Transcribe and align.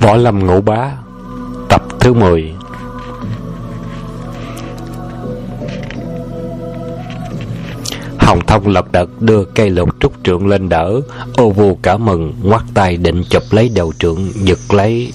Võ 0.00 0.16
Lâm 0.16 0.46
Ngũ 0.46 0.60
Bá 0.60 0.90
Tập 1.68 1.82
thứ 2.00 2.12
10 2.14 2.54
Hồng 8.18 8.40
Thông 8.46 8.66
lật 8.66 8.92
đật 8.92 9.08
đưa 9.20 9.44
cây 9.44 9.70
lục 9.70 9.88
trúc 10.00 10.12
trượng 10.24 10.46
lên 10.46 10.68
đỡ. 10.68 11.00
Ô 11.36 11.50
vu 11.50 11.78
cả 11.82 11.96
mừng 11.96 12.34
ngoắt 12.42 12.62
tay 12.74 12.96
định 12.96 13.22
chụp 13.30 13.42
lấy 13.50 13.70
đầu 13.74 13.92
trượng 13.98 14.32
Giật 14.34 14.58
lấy. 14.74 15.12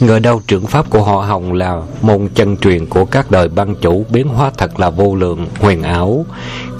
Ngờ 0.00 0.18
đâu 0.18 0.42
trưởng 0.46 0.66
pháp 0.66 0.90
của 0.90 1.02
họ 1.02 1.16
Hồng 1.20 1.52
là 1.52 1.82
môn 2.02 2.28
chân 2.34 2.56
truyền 2.56 2.86
của 2.86 3.04
các 3.04 3.30
đời 3.30 3.48
băng 3.48 3.74
chủ 3.74 4.04
biến 4.10 4.28
hóa 4.28 4.50
thật 4.58 4.80
là 4.80 4.90
vô 4.90 5.14
lượng, 5.14 5.46
huyền 5.60 5.82
ảo. 5.82 6.26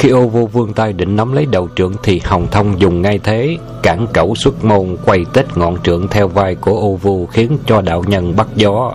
Khi 0.04 0.10
ô 0.10 0.26
vô 0.28 0.46
vương 0.52 0.72
tay 0.72 0.92
định 0.92 1.16
nắm 1.16 1.32
lấy 1.32 1.46
đầu 1.46 1.68
trưởng 1.76 1.94
thì 2.02 2.20
Hồng 2.24 2.46
Thông 2.50 2.80
dùng 2.80 3.02
ngay 3.02 3.20
thế, 3.24 3.56
cản 3.82 4.06
cẩu 4.12 4.34
xuất 4.34 4.64
môn 4.64 4.96
quay 5.04 5.24
tết 5.32 5.56
ngọn 5.56 5.82
trượng 5.82 6.08
theo 6.08 6.28
vai 6.28 6.54
của 6.54 6.78
ô 6.78 6.98
vô 7.02 7.28
khiến 7.32 7.58
cho 7.66 7.80
đạo 7.80 8.04
nhân 8.06 8.36
bắt 8.36 8.46
gió. 8.56 8.94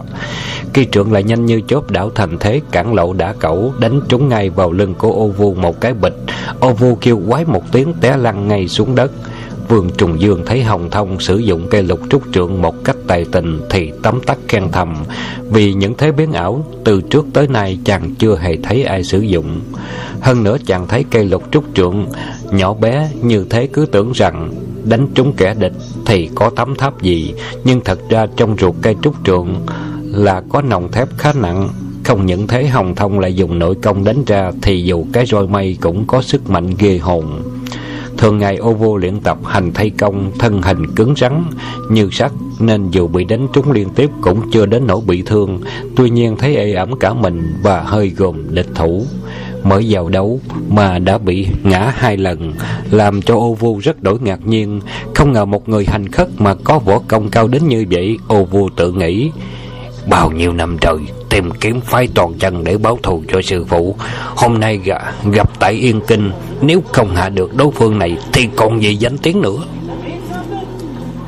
Khi 0.73 0.85
trượng 0.85 1.12
lại 1.12 1.23
nhanh 1.23 1.45
như 1.45 1.62
chớp 1.68 1.91
đảo 1.91 2.12
thành 2.16 2.38
thế 2.40 2.62
cản 2.72 2.94
lậu 2.94 3.13
đã 3.13 3.34
cẩu 3.34 3.73
đánh 3.80 4.02
trúng 4.09 4.30
ngay 4.30 4.49
vào 4.49 4.72
lưng 4.72 4.94
của 4.94 5.12
ô 5.12 5.27
vô 5.27 5.54
một 5.58 5.82
cái 5.82 5.94
bịch. 5.94 6.16
Ô 6.59 6.73
vô 6.73 6.98
kêu 7.02 7.21
quái 7.30 7.46
một 7.46 7.63
tiếng 7.71 7.94
té 8.02 8.18
lăn 8.18 8.48
ngay 8.48 8.68
xuống 8.68 8.96
đất. 8.96 9.12
Vương 9.70 9.90
Trùng 9.98 10.22
Dương 10.22 10.44
thấy 10.46 10.64
Hồng 10.64 10.90
Thông 10.90 11.20
sử 11.20 11.38
dụng 11.38 11.68
cây 11.70 11.84
lục 11.84 12.00
trúc 12.10 12.23
trượng 12.34 12.62
một 12.62 12.84
cách 12.84 12.96
tài 13.08 13.26
tình 13.32 13.62
thì 13.70 13.91
tấm 14.04 14.22
tắc 14.26 14.38
khen 14.48 14.64
thầm, 14.72 14.96
vì 15.52 15.73
những 15.73 15.94
thế 15.98 16.12
biến 16.12 16.32
ảo 16.32 16.66
từ 16.84 17.02
trước 17.02 17.26
tới 17.34 17.48
nay 17.48 17.80
chàng 17.86 18.16
chưa 18.16 18.38
hề 18.38 18.58
thấy 18.63 18.84
ai 18.84 19.04
sử 19.04 19.20
dụng. 19.20 19.62
Hơn 20.22 20.44
nữa 20.44 20.58
chàng 20.66 20.88
thấy 20.88 21.05
cây 21.12 21.26
lục 21.26 21.44
trúc 21.52 21.63
trượng 21.74 22.05
nhỏ 22.52 22.74
bé 22.74 23.12
như 23.22 23.46
thế 23.50 23.68
cứ 23.74 23.86
tưởng 23.86 24.12
rằng 24.12 24.52
đánh 24.84 25.08
trúng 25.16 25.34
kẻ 25.38 25.54
địch 25.54 25.74
thì 26.05 26.30
có 26.36 26.49
tấm 26.49 26.76
tháp 26.76 27.02
gì, 27.02 27.34
nhưng 27.63 27.82
thật 27.82 27.99
ra 28.10 28.27
trong 28.36 28.55
ruột 28.60 28.76
cây 28.82 28.96
trúc 29.02 29.16
trượng 29.26 29.55
là 30.04 30.41
có 30.49 30.62
nòng 30.62 30.91
thép 30.91 31.08
khá 31.18 31.34
nặng 31.34 31.70
không 32.04 32.26
những 32.26 32.48
thế, 32.48 32.68
Hồng 32.68 32.96
Thông 32.96 33.20
lại 33.20 33.36
dùng 33.36 33.60
nội 33.60 33.76
công 33.82 34.04
đánh 34.04 34.26
ra 34.26 34.52
thì 34.62 34.84
dù 34.84 35.05
cái 35.13 35.26
roi 35.26 35.48
mây 35.48 35.77
cũng 35.82 36.08
có 36.08 36.21
sức 36.21 36.49
mạnh 36.49 36.70
ghê 36.80 36.98
hồn. 36.98 37.41
Thường 38.20 38.37
ngày 38.37 38.57
ô 38.57 38.73
vô 38.73 38.98
luyện 38.98 39.20
tập 39.20 39.37
hành 39.45 39.71
thay 39.73 39.89
công, 39.89 40.31
Thân 40.39 40.62
hình 40.62 40.95
cứng 40.95 41.13
rắn 41.17 41.43
như 41.89 42.09
sắt, 42.12 42.31
Nên 42.59 42.89
dù 42.91 43.07
bị 43.07 43.23
đánh 43.23 43.48
trúng 43.53 43.71
liên 43.71 43.89
tiếp 43.89 44.09
Cũng 44.21 44.51
chưa 44.51 44.65
đến 44.65 44.87
nỗi 44.87 45.01
bị 45.07 45.21
thương. 45.21 45.62
Tuy 45.95 46.09
nhiên 46.09 46.37
thấy 46.37 46.55
ê 46.55 46.73
ẩm 46.73 46.99
cả 46.99 47.13
mình 47.13 47.53
Và 47.63 47.81
hơi 47.81 48.09
gồm 48.17 48.55
địch 48.55 48.67
thủ. 48.75 49.05
Mới 49.63 49.85
vào 49.90 50.09
đấu 50.09 50.40
mà 50.70 50.99
đã 50.99 51.17
bị 51.17 51.47
ngã 51.63 51.93
hai 51.95 52.17
lần, 52.17 52.53
Làm 52.91 53.21
cho 53.21 53.35
ô 53.35 53.53
vô 53.53 53.79
rất 53.84 54.03
đổi 54.03 54.20
ngạc 54.20 54.47
nhiên. 54.47 54.81
Không 55.15 55.31
ngờ 55.31 55.45
một 55.45 55.70
người 55.70 55.85
hành 55.85 56.07
khất 56.07 56.29
Mà 56.37 56.55
có 56.63 56.79
võ 56.79 56.99
công 57.07 57.29
cao 57.29 57.47
đến 57.47 57.67
như 57.67 57.85
vậy, 57.91 58.17
Ô 58.27 58.43
vô 58.43 58.70
tự 58.75 58.91
nghĩ. 58.91 59.31
Bao 60.10 60.32
nhiêu 60.32 60.54
năm 60.54 60.77
trời, 60.82 60.98
tìm 61.29 61.52
kiếm 61.52 61.82
phái 61.82 62.07
toàn 62.15 62.34
chân 62.34 62.63
để 62.63 62.77
báo 62.77 62.99
thù 63.04 63.24
cho 63.27 63.41
sư 63.41 63.65
phụ. 63.70 63.96
Hôm 64.35 64.59
nay 64.59 64.79
gặp 65.31 65.59
tại 65.59 65.74
Yên 65.74 66.02
Kinh. 66.07 66.31
Nếu 66.62 66.84
không 66.94 67.16
hạ 67.16 67.29
được 67.29 67.56
đối 67.56 67.72
phương 67.72 68.00
này, 68.00 68.18
Thì 68.34 68.50
còn 68.56 68.81
gì 68.81 68.96
danh 68.96 69.18
tiếng 69.18 69.41
nữa? 69.41 69.57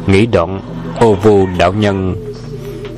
Nghĩ 0.07 0.25
đoạn, 0.25 0.61
Ô 0.99 1.13
vu 1.13 1.47
đạo 1.57 1.73
nhân, 1.73 2.15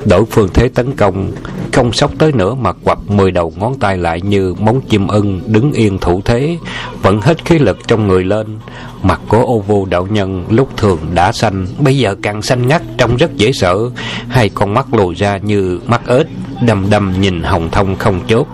Đổi 0.04 0.24
phương 0.24 0.48
thế 0.54 0.68
tấn 0.68 0.96
công 0.96 1.32
không 1.74 1.92
sốc 1.92 2.10
tới 2.18 2.32
nữa 2.32 2.54
mà 2.54 2.72
quặp 2.72 2.98
mười 3.08 3.30
đầu 3.30 3.52
ngón 3.56 3.78
tay 3.78 3.96
lại 3.96 4.20
như 4.20 4.54
móng 4.58 4.80
chim 4.88 5.06
ưng 5.06 5.40
Đứng 5.46 5.72
yên 5.72 5.98
thủ 5.98 6.22
thế. 6.24 6.58
Vẫn 7.02 7.20
hết 7.20 7.44
khí 7.44 7.58
lực 7.58 7.88
trong 7.88 8.06
người 8.06 8.24
lên. 8.24 8.58
Mặt 9.02 9.20
của 9.28 9.38
ô 9.38 9.58
vô 9.58 9.84
đạo 9.84 10.06
nhân 10.10 10.44
lúc 10.50 10.76
thường 10.76 10.98
đã 11.14 11.32
xanh, 11.32 11.66
Bây 11.78 11.98
giờ 11.98 12.14
càng 12.22 12.42
xanh 12.42 12.68
ngắt 12.68 12.82
trông 12.98 13.16
rất 13.16 13.36
dễ 13.36 13.52
sợ. 13.52 13.90
Hai 14.28 14.48
con 14.48 14.74
mắt 14.74 14.94
lồi 14.94 15.14
ra 15.14 15.36
như 15.36 15.80
mắt 15.86 16.00
ếch, 16.06 16.26
Đầm 16.66 16.86
đầm 16.90 17.14
nhìn 17.20 17.42
Hồng 17.42 17.68
Thông 17.70 17.96
không 17.96 18.20
chốt. 18.26 18.46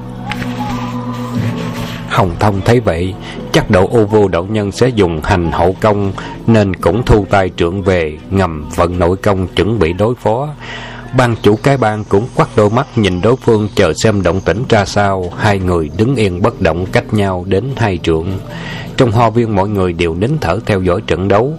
Hồng 2.09 2.31
Thông 2.41 2.61
thấy 2.65 2.81
vậy, 2.81 3.15
Chắc 3.53 3.71
độ 3.71 3.89
ô 3.89 4.05
vô 4.05 4.29
đạo 4.29 4.47
nhân 4.51 4.73
sẽ 4.73 4.89
dùng 4.89 5.21
hành 5.23 5.53
hậu 5.53 5.77
công, 5.81 6.13
Nên 6.47 6.77
cũng 6.77 7.03
thu 7.07 7.27
tay 7.31 7.49
trưởng 7.49 7.83
về, 7.83 8.19
Ngầm 8.31 8.69
vận 8.77 8.99
nội 8.99 9.17
công 9.17 9.47
chuẩn 9.49 9.79
bị 9.79 9.93
đối 9.93 10.15
phó. 10.15 10.49
Ban 11.17 11.37
chủ 11.43 11.57
cái 11.57 11.77
bang 11.77 12.05
cũng 12.05 12.27
quắt 12.35 12.49
đôi 12.57 12.71
mắt 12.71 12.99
nhìn 12.99 13.21
đối 13.21 13.37
phương 13.37 13.69
chờ 13.75 13.93
xem 13.95 14.23
động 14.23 14.41
tĩnh 14.41 14.63
ra 14.69 14.85
sao. 14.85 15.33
Hai 15.39 15.59
người 15.59 15.91
đứng 15.97 16.17
yên 16.17 16.43
bất 16.43 16.61
động 16.61 16.87
cách 16.93 17.15
nhau 17.15 17.45
đến 17.49 17.65
hai 17.77 17.99
trượng. 18.03 18.27
Trong 18.97 19.13
hoa 19.13 19.31
viên 19.31 19.57
mọi 19.57 19.69
người 19.69 19.93
đều 19.93 20.15
nín 20.15 20.31
thở 20.41 20.59
theo 20.67 20.83
dõi 20.83 21.01
trận 21.07 21.29
đấu. 21.29 21.55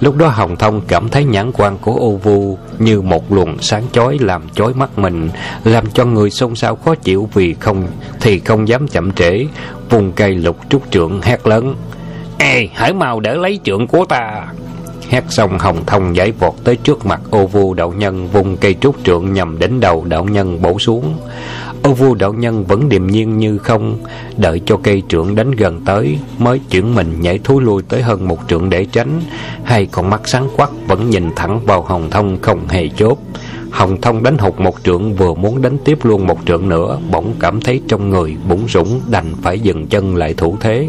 Lúc 0.00 0.16
đó 0.16 0.28
Hồng 0.28 0.56
Thông 0.56 0.80
cảm 0.88 1.08
thấy 1.08 1.24
nhãn 1.24 1.52
quan 1.52 1.78
của 1.78 1.94
ô 1.94 2.16
vu 2.16 2.58
Như 2.78 3.00
một 3.00 3.32
luồng 3.32 3.58
sáng 3.58 3.84
chói 3.92 4.18
làm 4.20 4.48
chói 4.54 4.74
mắt 4.74 4.98
mình, 4.98 5.30
Làm 5.64 5.86
cho 5.90 6.04
người 6.04 6.30
xôn 6.30 6.54
xao 6.54 6.76
khó 6.76 6.94
chịu 6.94 7.28
vì 7.34 7.54
không, 7.54 7.86
Thì 8.20 8.38
không 8.38 8.68
dám 8.68 8.88
chậm 8.88 9.12
trễ. 9.12 9.46
Vùng 9.90 10.12
cây 10.12 10.34
lục 10.34 10.56
trúc 10.68 10.82
trượng 10.90 11.20
hét 11.22 11.46
lớn. 11.46 11.74
Ê, 12.38 12.68
hãy 12.74 12.92
mau 12.92 13.20
đỡ 13.20 13.34
lấy 13.34 13.60
trượng 13.64 13.86
của 13.86 14.04
ta. 14.04 14.46
Hét 15.14 15.24
xong 15.28 15.58
hồng 15.58 15.86
thông 15.86 16.16
giải 16.16 16.32
vọt 16.32 16.54
tới 16.64 16.76
trước 16.76 17.06
mặt 17.06 17.20
ô 17.30 17.46
vu 17.46 17.74
đạo 17.74 17.92
nhân, 17.98 18.28
vùng 18.28 18.56
cây 18.56 18.74
trúc 18.80 19.04
trượng 19.04 19.32
nhằm 19.32 19.58
đến 19.58 19.80
đầu 19.80 20.04
đạo 20.04 20.24
nhân 20.24 20.62
bổ 20.62 20.78
xuống. 20.78 21.14
Ô 21.82 21.92
vu 21.92 22.14
đạo 22.14 22.32
nhân 22.32 22.64
vẫn 22.64 22.88
điềm 22.88 23.06
nhiên 23.06 23.38
như 23.38 23.58
không, 23.58 23.98
đợi 24.36 24.60
cho 24.66 24.76
cây 24.82 25.02
trượng 25.08 25.34
đánh 25.34 25.50
gần 25.50 25.80
tới, 25.84 26.18
mới 26.38 26.60
chuyển 26.70 26.94
mình 26.94 27.20
nhảy 27.20 27.38
thúi 27.38 27.62
lui 27.62 27.82
tới 27.88 28.02
hơn 28.02 28.28
một 28.28 28.38
trượng 28.48 28.70
để 28.70 28.86
tránh. 28.92 29.20
Hai 29.64 29.86
con 29.86 30.10
mắt 30.10 30.20
sáng 30.24 30.48
quắc 30.56 30.70
vẫn 30.86 31.10
nhìn 31.10 31.30
thẳng 31.36 31.60
vào 31.66 31.82
hồng 31.82 32.10
thông 32.10 32.38
không 32.40 32.68
hề 32.68 32.88
chốt. 32.88 33.18
Hồng 33.74 34.00
Thông 34.00 34.22
đánh 34.22 34.38
hụt 34.38 34.60
một 34.60 34.74
trượng 34.84 35.14
vừa 35.14 35.34
muốn 35.34 35.62
đánh 35.62 35.78
tiếp 35.84 35.98
luôn 36.02 36.26
một 36.26 36.38
trượng 36.46 36.68
nữa, 36.68 36.98
Bỗng 37.10 37.34
cảm 37.40 37.60
thấy 37.60 37.80
trong 37.88 38.10
người 38.10 38.36
bụng 38.48 38.68
rủng, 38.68 39.00
đành 39.10 39.34
phải 39.42 39.60
dừng 39.60 39.86
chân 39.86 40.16
lại 40.16 40.34
thủ 40.34 40.56
thế. 40.60 40.88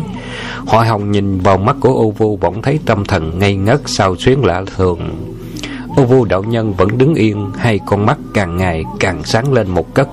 Hoa 0.65 0.85
Hồng 0.85 1.11
nhìn 1.11 1.39
vào 1.39 1.57
mắt 1.57 1.75
của 1.79 1.93
ô 1.93 2.11
vu, 2.11 2.37
bỗng 2.37 2.61
thấy 2.61 2.79
tâm 2.85 3.05
thần 3.05 3.39
ngây 3.39 3.55
ngất 3.55 3.81
sao 3.85 4.15
xuyến 4.15 4.45
lạ 4.45 4.63
thường. 4.75 4.99
Ô 5.95 6.03
vu 6.03 6.25
đạo 6.25 6.43
nhân 6.43 6.73
vẫn 6.73 6.97
đứng 6.97 7.13
yên, 7.15 7.51
Hai 7.57 7.79
con 7.85 8.05
mắt 8.05 8.17
càng 8.33 8.57
ngày 8.57 8.83
càng 8.99 9.23
sáng 9.23 9.53
lên 9.53 9.69
một 9.69 9.95
cách 9.95 10.07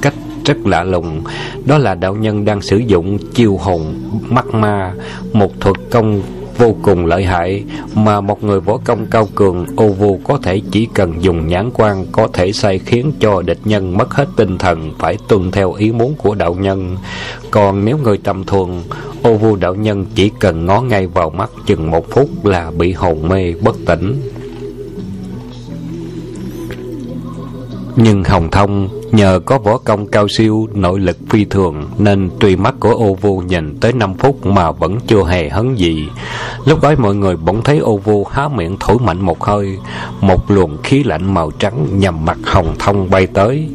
cách 0.00 0.14
rất 0.44 0.66
lạ 0.66 0.84
lùng. 0.84 1.22
Đó 1.64 1.78
là 1.78 1.94
đạo 1.94 2.14
nhân 2.14 2.44
đang 2.44 2.60
sử 2.60 2.76
dụng 2.76 3.18
chiêu 3.34 3.56
hồn 3.56 3.94
mắt 4.28 4.46
ma 4.46 4.92
Một 5.32 5.60
thuật 5.60 5.76
công 5.90 6.22
vô 6.58 6.76
cùng 6.82 7.06
lợi 7.06 7.24
hại 7.24 7.64
mà 7.94 8.20
một 8.20 8.44
người 8.44 8.60
võ 8.60 8.76
công 8.84 9.06
cao 9.06 9.28
cường 9.34 9.66
ô 9.76 9.88
vu 9.88 10.20
có 10.24 10.38
thể 10.42 10.60
chỉ 10.70 10.88
cần 10.94 11.14
dùng 11.20 11.46
nhãn 11.46 11.70
quan 11.74 12.06
có 12.12 12.28
thể 12.32 12.52
sai 12.52 12.78
khiến 12.78 13.12
cho 13.20 13.42
địch 13.42 13.60
nhân 13.64 13.96
mất 13.96 14.14
hết 14.14 14.28
tinh 14.36 14.58
thần 14.58 14.92
phải 14.98 15.18
tuân 15.28 15.50
theo 15.50 15.72
ý 15.72 15.92
muốn 15.92 16.14
của 16.14 16.34
đạo 16.34 16.54
nhân. 16.54 16.96
Còn 17.50 17.84
nếu 17.84 17.98
người 17.98 18.18
tầm 18.18 18.44
thường 18.44 18.82
ô 19.22 19.34
vu 19.34 19.56
đạo 19.56 19.74
nhân 19.74 20.06
chỉ 20.14 20.30
cần 20.40 20.66
ngó 20.66 20.80
ngay 20.80 21.06
vào 21.06 21.30
mắt 21.30 21.50
chừng 21.66 21.90
một 21.90 22.10
phút 22.10 22.44
là 22.44 22.70
bị 22.70 22.92
hồn 22.92 23.28
mê 23.28 23.52
bất 23.60 23.76
tỉnh. 23.86 24.20
Nhưng 27.96 28.24
hồng 28.24 28.50
thông 28.50 28.88
Nhờ 29.12 29.40
có 29.46 29.58
võ 29.58 29.78
công 29.78 30.06
cao 30.06 30.28
siêu, 30.28 30.68
nội 30.74 31.00
lực 31.00 31.16
phi 31.28 31.44
thường 31.44 31.84
Nên 31.98 32.30
tuy 32.40 32.56
mắt 32.56 32.74
của 32.80 32.90
ô 32.90 33.14
vu 33.14 33.38
nhìn 33.38 33.76
tới 33.80 33.92
5 33.92 34.14
phút 34.14 34.46
mà 34.46 34.70
vẫn 34.70 34.98
chưa 35.06 35.24
hề 35.24 35.48
hấn 35.48 35.74
gì. 35.74 36.08
Lúc 36.64 36.82
ấy 36.82 36.96
mọi 36.96 37.14
người 37.14 37.36
bỗng 37.36 37.62
thấy 37.62 37.78
ô 37.78 37.96
vu 37.96 38.24
há 38.24 38.48
miệng 38.48 38.76
thổi 38.80 38.96
mạnh 38.98 39.20
một 39.20 39.44
hơi 39.44 39.78
Một 40.20 40.50
luồng 40.50 40.76
khí 40.82 41.04
lạnh 41.04 41.34
màu 41.34 41.50
trắng 41.50 41.86
nhằm 41.92 42.24
mặt 42.24 42.38
hồng 42.44 42.74
thông 42.78 43.10
bay 43.10 43.26
tới. 43.26 43.68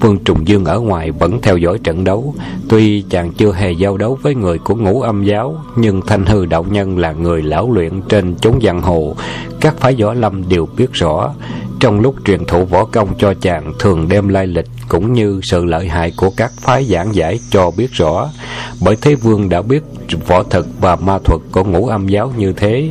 Vương 0.00 0.18
Trùng 0.18 0.48
Dương 0.48 0.64
ở 0.64 0.80
ngoài 0.80 1.10
vẫn 1.10 1.40
theo 1.42 1.56
dõi 1.56 1.78
trận 1.84 2.04
đấu. 2.04 2.34
Tuy 2.68 3.02
chàng 3.10 3.32
chưa 3.32 3.52
hề 3.52 3.72
giao 3.72 3.96
đấu 3.96 4.18
với 4.22 4.34
người 4.34 4.58
của 4.58 4.74
ngũ 4.74 5.00
âm 5.00 5.24
giáo 5.24 5.56
Nhưng 5.76 6.00
Thanh 6.06 6.26
Hư 6.26 6.46
Đạo 6.46 6.66
Nhân 6.70 6.98
là 6.98 7.12
người 7.12 7.42
lão 7.42 7.72
luyện 7.72 8.02
trên 8.08 8.34
chốn 8.36 8.58
giang 8.62 8.82
hồ. 8.82 9.16
Các 9.60 9.78
phái 9.80 9.94
võ 9.94 10.14
lâm 10.14 10.48
đều 10.48 10.68
biết 10.76 10.92
rõ 10.92 11.30
trong 11.80 12.00
lúc 12.00 12.14
truyền 12.24 12.44
thụ 12.44 12.64
võ 12.64 12.84
công 12.84 13.08
cho 13.18 13.34
chàng 13.40 13.72
thường 13.78 14.08
đem 14.08 14.28
lai 14.28 14.46
lịch 14.46 14.66
cũng 14.88 15.12
như 15.12 15.40
sự 15.42 15.64
lợi 15.64 15.88
hại 15.88 16.12
của 16.16 16.30
các 16.36 16.52
phái 16.56 16.84
giảng 16.84 17.14
giải 17.14 17.40
cho 17.50 17.70
biết 17.70 17.92
rõ. 17.92 18.30
Bởi 18.80 18.96
Thế 18.96 19.14
Vương 19.14 19.48
đã 19.48 19.62
biết 19.62 19.82
võ 20.26 20.42
thực 20.42 20.66
và 20.80 20.96
ma 20.96 21.18
thuật 21.24 21.40
của 21.52 21.64
ngũ 21.64 21.86
âm 21.86 22.08
giáo 22.08 22.32
như 22.36 22.52
thế. 22.52 22.90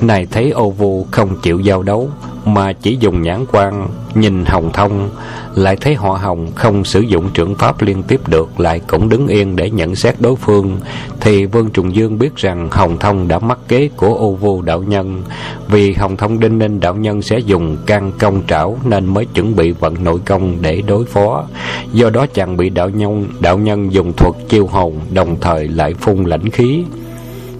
Này 0.00 0.26
thấy 0.30 0.50
ô 0.50 0.70
vu 0.70 1.06
không 1.10 1.36
chịu 1.42 1.60
giao 1.60 1.82
đấu, 1.82 2.10
mà 2.44 2.72
chỉ 2.72 2.96
dùng 3.00 3.22
nhãn 3.22 3.44
quan 3.52 3.88
nhìn 4.14 4.44
hồng 4.44 4.72
thông 4.72 5.10
lại 5.54 5.76
thấy 5.80 5.94
họ 5.94 6.10
hồng 6.10 6.52
không 6.54 6.84
sử 6.84 7.00
dụng 7.00 7.30
trưởng 7.34 7.54
pháp 7.54 7.82
liên 7.82 8.02
tiếp 8.02 8.28
được 8.28 8.60
lại 8.60 8.80
cũng 8.86 9.08
đứng 9.08 9.26
yên 9.26 9.56
để 9.56 9.70
nhận 9.70 9.94
xét 9.94 10.20
đối 10.20 10.36
phương 10.36 10.78
thì 11.20 11.46
vương 11.46 11.70
trùng 11.70 11.94
dương 11.94 12.18
biết 12.18 12.36
rằng 12.36 12.68
hồng 12.70 12.98
thông 12.98 13.28
đã 13.28 13.38
mắc 13.38 13.58
kế 13.68 13.88
của 13.96 14.14
ô 14.14 14.34
vô 14.34 14.62
đạo 14.62 14.82
nhân. 14.82 15.22
Vì 15.68 15.92
hồng 15.92 16.16
thông 16.16 16.40
đinh 16.40 16.58
ninh 16.58 16.80
đạo 16.80 16.94
nhân 16.94 17.22
sẽ 17.22 17.38
dùng 17.38 17.76
can 17.86 18.12
công 18.18 18.42
trảo 18.48 18.78
nên 18.84 19.06
mới 19.06 19.24
chuẩn 19.24 19.56
bị 19.56 19.70
vận 19.70 20.04
nội 20.04 20.20
công 20.24 20.56
để 20.60 20.82
đối 20.86 21.04
phó. 21.04 21.44
Do 21.92 22.10
đó 22.10 22.26
chàng 22.34 22.56
bị 22.56 22.70
đạo 22.70 22.88
nhân 22.88 23.28
đạo 23.40 23.58
nhân 23.58 23.92
dùng 23.92 24.12
thuật 24.12 24.34
chiêu 24.48 24.66
hồn 24.66 25.00
đồng 25.12 25.36
thời 25.40 25.68
lại 25.68 25.94
phun 25.94 26.24
lãnh 26.24 26.50
khí. 26.50 26.84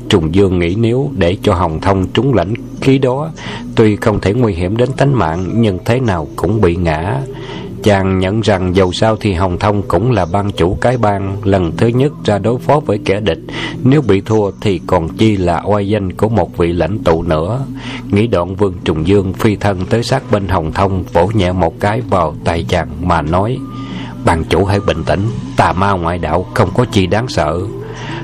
Trùng 0.08 0.34
Dương 0.34 0.58
nghĩ 0.58 0.74
nếu 0.74 1.10
để 1.16 1.36
cho 1.42 1.54
Hồng 1.54 1.80
Thông 1.80 2.06
trúng 2.06 2.34
lãnh 2.34 2.54
khí 2.80 2.98
đó, 2.98 3.30
tuy 3.74 3.96
không 3.96 4.20
thể 4.20 4.34
nguy 4.34 4.54
hiểm 4.54 4.76
đến 4.76 4.88
tính 4.96 5.14
mạng, 5.14 5.50
nhưng 5.54 5.78
thế 5.84 6.00
nào 6.00 6.28
cũng 6.36 6.60
bị 6.60 6.76
ngã. 6.76 7.20
Chàng 7.82 8.18
nhận 8.18 8.40
rằng 8.40 8.76
dầu 8.76 8.92
sao 8.92 9.16
thì 9.20 9.32
Hồng 9.32 9.58
Thông 9.58 9.82
cũng 9.82 10.10
là 10.10 10.26
ban 10.32 10.52
chủ 10.52 10.78
cái 10.80 10.98
bang 10.98 11.36
lần 11.44 11.76
thứ 11.76 11.86
nhất 11.86 12.12
ra 12.24 12.38
đối 12.38 12.58
phó 12.58 12.80
với 12.80 12.98
kẻ 13.04 13.20
địch. 13.20 13.40
Nếu 13.84 14.02
bị 14.02 14.20
thua 14.20 14.50
thì 14.60 14.80
còn 14.86 15.08
chi 15.08 15.36
là 15.36 15.62
oai 15.66 15.88
danh 15.88 16.12
của 16.12 16.28
một 16.28 16.56
vị 16.56 16.72
lãnh 16.72 16.98
tụ 16.98 17.22
nữa. 17.22 17.60
Nghĩ 18.10 18.26
đoạn 18.26 18.56
Vương 18.56 18.74
Trùng 18.84 19.06
Dương 19.06 19.32
phi 19.32 19.56
thân 19.56 19.86
tới 19.90 20.02
sát 20.02 20.22
bên 20.30 20.48
Hồng 20.48 20.72
Thông 20.72 21.04
vỗ 21.12 21.26
nhẹ 21.34 21.52
một 21.52 21.80
cái 21.80 22.00
vào 22.00 22.34
tay 22.44 22.64
chàng 22.68 22.88
mà 23.02 23.22
nói 23.22 23.58
Bàn 24.24 24.44
chủ 24.48 24.64
hãy 24.64 24.80
bình 24.80 25.04
tĩnh, 25.04 25.20
tà 25.56 25.72
ma 25.72 25.92
ngoại 25.92 26.18
đạo 26.18 26.46
không 26.54 26.70
có 26.74 26.84
chi 26.92 27.06
đáng 27.06 27.28
sợ. 27.28 27.60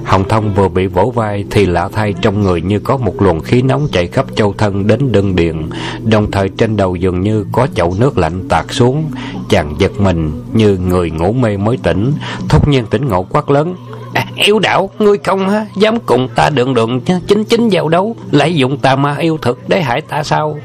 Hồng 0.05 0.29
Thông 0.29 0.55
vừa 0.55 0.69
bị 0.69 0.87
vỗ 0.87 1.13
vai 1.15 1.45
thì 1.51 1.67
lạ 1.67 1.89
thay 1.93 2.15
trong 2.23 2.43
người 2.43 2.63
như 2.63 2.79
có 2.79 2.97
một 2.97 3.23
luồng 3.23 3.41
khí 3.41 3.63
nóng 3.63 3.89
chạy 3.93 4.07
khắp 4.07 4.27
châu 4.35 4.55
thân 4.59 4.87
đến 4.87 5.13
đơn 5.13 5.37
điện, 5.37 5.71
đồng 6.03 6.31
thời 6.31 6.49
trên 6.49 6.77
đầu 6.77 6.97
dường 6.97 7.21
như 7.21 7.47
có 7.53 7.67
chậu 7.75 7.95
nước 7.99 8.19
lạnh 8.19 8.49
tạt 8.49 8.65
xuống. 8.71 9.05
Chàng 9.49 9.75
giật 9.79 9.93
mình 10.01 10.43
như 10.53 10.79
người 10.79 11.11
ngủ 11.11 11.33
mê 11.33 11.57
mới 11.57 11.77
tỉnh, 11.83 12.13
thốt 12.49 12.69
nhiên 12.69 12.85
tỉnh 12.91 13.09
ngộ 13.09 13.23
quát 13.23 13.51
lớn. 13.51 13.75
À, 14.15 14.27
yêu 14.37 14.59
đảo, 14.59 14.91
ngươi 14.99 15.19
không 15.19 15.49
ha, 15.49 15.67
dám 15.77 15.99
cùng 16.07 16.29
ta 16.35 16.51
đường 16.51 16.75
đường 16.75 17.01
chính 17.27 17.45
chính 17.45 17.69
vào 17.73 17.89
đấu, 17.89 18.17
lại 18.31 18.55
dụng 18.55 18.79
tà 18.79 18.97
ma 18.97 19.17
yêu 19.17 19.39
thực 19.43 19.69
để 19.69 19.83
hại 19.83 20.01
ta 20.01 20.23
sao? 20.23 20.59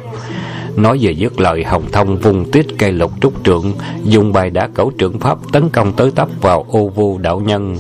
Nói 0.76 0.98
về 1.02 1.12
dứt 1.12 1.40
lời 1.40 1.64
Hồng 1.64 1.84
Thông 1.92 2.18
vùng 2.18 2.52
tiết 2.52 2.68
cây 2.78 2.92
lục 2.92 3.12
trúc 3.22 3.34
trượng 3.46 3.74
Dùng 4.04 4.34
bài 4.34 4.50
đã 4.50 4.68
cẩu 4.74 4.92
trượng 5.00 5.20
pháp 5.20 5.38
tấn 5.52 5.70
công 5.70 5.94
tới 5.94 6.12
tấp 6.12 6.28
vào 6.42 6.66
ô 6.70 6.88
vu 6.88 7.18
đạo 7.18 7.40
nhân 7.40 7.78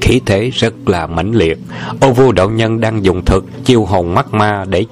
khí 0.00 0.20
thế 0.26 0.50
rất 0.50 0.88
là 0.88 1.06
mãnh 1.06 1.32
liệt. 1.32 1.58
Ô 2.00 2.12
vua 2.12 2.32
đạo 2.32 2.50
nhân 2.50 2.80
đang 2.80 3.04
dùng 3.04 3.24
thực 3.24 3.64
chiêu 3.64 3.84
hồn 3.84 4.14
mắt 4.14 4.34
ma 4.34 4.64
để 4.68 4.86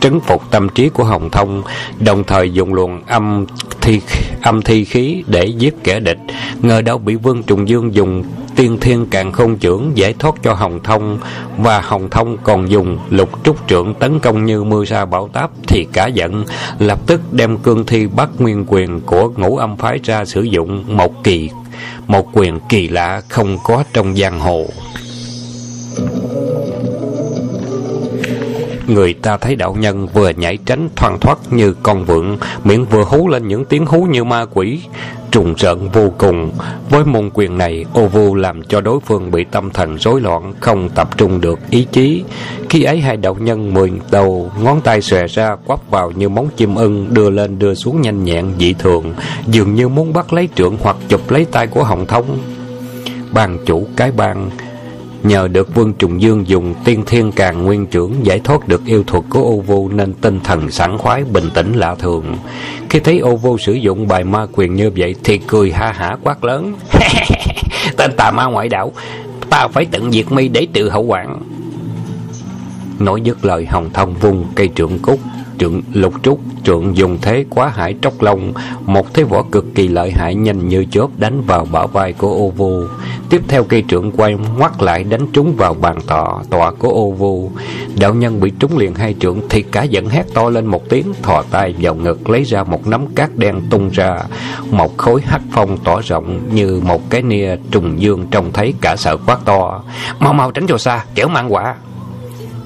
trấn 0.00 0.20
phục 0.20 0.50
tâm 0.50 0.68
trí 0.68 0.88
của 0.88 1.04
Hồng 1.04 1.30
Thông, 1.30 1.62
đồng 2.00 2.24
thời 2.24 2.52
dùng 2.52 2.74
luồng 2.74 3.02
âm 3.06 3.46
thi 3.80 4.00
âm 4.42 4.62
thi 4.62 4.84
khí 4.84 5.24
để 5.26 5.44
giết 5.44 5.74
kẻ 5.84 6.00
địch. 6.00 6.18
Ngờ 6.62 6.82
đâu 6.82 6.98
bị 6.98 7.14
Vương 7.14 7.42
Trùng 7.42 7.68
Dương 7.68 7.94
dùng 7.94 8.24
tiên 8.56 8.78
thiên 8.80 9.06
càng 9.10 9.32
không 9.32 9.58
trưởng 9.58 9.92
giải 9.94 10.14
thoát 10.18 10.34
cho 10.42 10.54
Hồng 10.54 10.80
Thông 10.84 11.18
và 11.58 11.80
Hồng 11.80 12.10
Thông 12.10 12.36
còn 12.42 12.70
dùng 12.70 12.98
lục 13.10 13.44
trúc 13.44 13.68
trưởng 13.68 13.94
tấn 13.94 14.18
công 14.18 14.44
như 14.44 14.64
mưa 14.64 14.84
sa 14.84 15.04
bão 15.04 15.28
táp 15.28 15.50
thì 15.66 15.86
cả 15.92 16.06
giận 16.06 16.44
lập 16.78 16.98
tức 17.06 17.20
đem 17.32 17.58
cương 17.58 17.86
thi 17.86 18.06
bắt 18.06 18.28
nguyên 18.38 18.64
quyền 18.68 19.00
của 19.00 19.28
ngũ 19.36 19.56
âm 19.56 19.76
phái 19.76 19.98
ra 20.04 20.24
sử 20.24 20.42
dụng 20.42 20.84
một 20.96 21.24
kỳ 21.24 21.50
một 22.06 22.28
quyền 22.32 22.60
kỳ 22.68 22.88
lạ 22.88 23.22
không 23.28 23.58
có 23.64 23.84
trong 23.92 24.16
giang 24.16 24.40
hồ. 24.40 24.66
Người 28.86 29.14
ta 29.14 29.36
thấy 29.36 29.56
đạo 29.56 29.76
nhân 29.78 30.06
vừa 30.06 30.28
nhảy 30.28 30.58
tránh 30.66 30.88
thoăn 30.96 31.18
thoát 31.20 31.38
như 31.50 31.74
con 31.82 32.04
vượn, 32.04 32.38
miệng 32.64 32.86
vừa 32.86 33.04
hú 33.04 33.28
lên 33.28 33.48
những 33.48 33.64
tiếng 33.64 33.86
hú 33.86 34.02
như 34.02 34.24
ma 34.24 34.44
quỷ, 34.54 34.80
trùng 35.34 35.54
rợn 35.54 35.88
vô 35.88 36.12
cùng. 36.18 36.50
Với 36.90 37.04
môn 37.04 37.30
quyền 37.34 37.58
này, 37.58 37.84
ô 37.92 38.06
vu 38.06 38.34
làm 38.34 38.62
cho 38.62 38.80
đối 38.80 39.00
phương 39.00 39.30
bị 39.30 39.44
tâm 39.44 39.70
thần 39.70 39.98
rối 39.98 40.20
loạn, 40.20 40.54
không 40.60 40.88
tập 40.88 41.18
trung 41.18 41.40
được 41.40 41.58
ý 41.70 41.86
chí. 41.92 42.24
Khi 42.70 42.82
ấy 42.82 43.00
hai 43.00 43.16
đạo 43.16 43.36
nhân 43.40 43.74
mười 43.74 43.92
đầu, 44.10 44.50
ngón 44.62 44.80
tay 44.80 45.00
xòe 45.00 45.26
ra 45.26 45.56
quắp 45.56 45.90
vào 45.90 46.10
như 46.10 46.28
móng 46.28 46.48
chim 46.56 46.74
ưng, 46.74 47.14
đưa 47.14 47.30
lên 47.30 47.58
đưa 47.58 47.74
xuống 47.74 48.00
nhanh 48.00 48.24
nhẹn 48.24 48.52
dị 48.58 48.72
thường, 48.72 49.14
dường 49.46 49.74
như 49.74 49.88
muốn 49.88 50.12
bắt 50.12 50.32
lấy 50.32 50.48
trượng 50.54 50.76
hoặc 50.80 50.96
chụp 51.08 51.30
lấy 51.30 51.44
tay 51.44 51.66
của 51.66 51.84
Hồng 51.84 52.06
Thông. 52.06 52.38
Bàn 53.32 53.58
chủ 53.66 53.86
cái 53.96 54.12
bang 54.12 54.50
Nhờ 55.24 55.48
được 55.48 55.74
Vương 55.74 55.94
Trùng 55.94 56.22
Dương 56.22 56.48
dùng 56.48 56.74
tiên 56.84 57.02
thiên 57.06 57.32
càng 57.32 57.64
nguyên 57.64 57.86
trưởng 57.86 58.26
giải 58.26 58.40
thoát 58.44 58.68
được 58.68 58.86
yêu 58.86 59.04
thuật 59.06 59.24
của 59.30 59.40
ô 59.40 59.60
vô 59.66 59.88
nên 59.88 60.12
tinh 60.12 60.40
thần 60.44 60.70
sảng 60.70 60.98
khoái 60.98 61.24
bình 61.24 61.50
tĩnh 61.54 61.72
lạ 61.72 61.94
thường. 61.94 62.36
Khi 62.90 63.00
thấy 63.00 63.18
ô 63.18 63.36
vô 63.36 63.58
sử 63.58 63.72
dụng 63.72 64.08
bài 64.08 64.24
ma 64.24 64.46
quyền 64.52 64.74
như 64.74 64.90
vậy 64.96 65.14
thì 65.24 65.38
cười 65.38 65.72
ha 65.72 65.92
hả 65.92 66.16
quát 66.22 66.44
lớn. 66.44 66.74
Tên 67.96 68.12
tà 68.16 68.30
ma 68.30 68.44
ngoại 68.46 68.68
đạo, 68.68 68.92
ta 69.50 69.68
phải 69.68 69.84
tận 69.84 70.12
diệt 70.12 70.32
mi 70.32 70.48
để 70.48 70.66
trừ 70.72 70.88
hậu 70.88 71.04
hoạn. 71.04 71.42
Nói 72.98 73.20
dứt 73.20 73.44
lời 73.44 73.66
hồng 73.66 73.90
thông 73.92 74.14
vung 74.14 74.44
cây 74.54 74.70
trượng 74.74 74.98
cúc 74.98 75.20
trượng 75.58 75.82
lục 75.92 76.14
trúc 76.22 76.40
trượng 76.64 76.96
dùng 76.96 77.18
thế 77.22 77.44
quá 77.50 77.68
hải 77.68 77.94
tróc 78.02 78.22
lông 78.22 78.52
một 78.86 79.14
thế 79.14 79.22
võ 79.22 79.42
cực 79.52 79.64
kỳ 79.74 79.88
lợi 79.88 80.10
hại 80.10 80.34
nhanh 80.34 80.68
như 80.68 80.84
chớp 80.90 81.06
đánh 81.16 81.42
vào 81.46 81.66
bả 81.72 81.86
vai 81.86 82.12
của 82.12 82.28
ô 82.28 82.48
vu. 82.48 82.84
Tiếp 83.30 83.42
theo 83.48 83.64
cây 83.64 83.84
trượng 83.88 84.12
quay 84.12 84.36
ngoắt 84.58 84.82
lại 84.82 85.04
đánh 85.04 85.26
trúng 85.32 85.56
vào 85.56 85.74
bàn 85.74 85.98
tọa 86.06 86.34
tọa 86.50 86.70
của 86.70 86.88
ô 86.88 87.10
vu. 87.10 87.50
Đạo 88.00 88.14
nhân 88.14 88.40
bị 88.40 88.52
trúng 88.58 88.78
liền 88.78 88.94
hai 88.94 89.14
trượng 89.20 89.40
thì 89.48 89.62
cả 89.62 89.82
giận 89.82 90.08
hét 90.08 90.24
to 90.34 90.50
lên 90.50 90.66
một 90.66 90.88
tiếng, 90.88 91.12
thò 91.22 91.42
tay 91.50 91.74
vào 91.78 91.94
ngực 91.94 92.30
lấy 92.30 92.42
ra 92.42 92.64
một 92.64 92.86
nắm 92.86 93.06
cát 93.14 93.36
đen 93.36 93.60
tung 93.70 93.90
ra. 93.92 94.16
Một 94.70 94.96
khối 94.96 95.20
hắc 95.26 95.40
phong 95.52 95.78
tỏ 95.78 96.00
rộng 96.00 96.40
như 96.52 96.80
một 96.84 97.10
cái 97.10 97.22
nia 97.22 97.56
trùng 97.70 98.00
dương 98.00 98.26
trông 98.30 98.52
thấy 98.52 98.74
cả 98.80 98.96
sợ 98.96 99.16
quát 99.26 99.38
to. 99.44 99.82
Mau 100.18 100.32
mau 100.32 100.50
tránh 100.50 100.66
cho 100.66 100.78
xa 100.78 101.04
kẻo 101.14 101.28
mang 101.28 101.52
quả. 101.52 101.74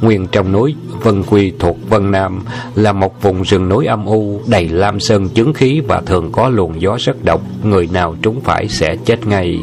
Nguyên 0.00 0.26
trong 0.26 0.52
núi 0.52 0.74
Vân 1.02 1.22
Quy 1.22 1.52
thuộc 1.58 1.76
Vân 1.90 2.10
Nam 2.10 2.44
là 2.74 2.92
một 2.92 3.22
vùng 3.22 3.42
rừng 3.42 3.68
núi 3.68 3.86
âm 3.86 4.04
u 4.04 4.40
đầy 4.46 4.68
lam 4.68 5.00
sơn 5.00 5.28
chứng 5.28 5.52
khí 5.52 5.80
và 5.88 6.00
thường 6.06 6.32
có 6.32 6.48
luồng 6.48 6.80
gió 6.80 6.96
rất 7.00 7.24
độc, 7.24 7.40
người 7.62 7.88
nào 7.92 8.16
trúng 8.22 8.40
phải 8.40 8.68
sẽ 8.68 8.96
chết 9.04 9.26
ngay. 9.26 9.58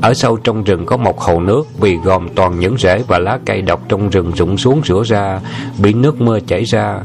Ở 0.00 0.14
sâu 0.14 0.36
trong 0.36 0.64
rừng 0.64 0.86
có 0.86 0.96
một 0.96 1.20
hồ 1.20 1.40
nước 1.40 1.80
vì 1.80 1.96
gồm 2.04 2.28
toàn 2.34 2.60
những 2.60 2.78
rễ 2.78 3.02
và 3.06 3.18
lá 3.18 3.38
cây 3.46 3.62
độc 3.62 3.80
trong 3.88 4.10
rừng 4.10 4.32
rụng 4.36 4.56
xuống 4.56 4.80
rửa 4.84 5.02
ra, 5.06 5.40
bị 5.78 5.92
nước 5.92 6.20
mưa 6.20 6.40
chảy 6.40 6.64
ra. 6.64 7.00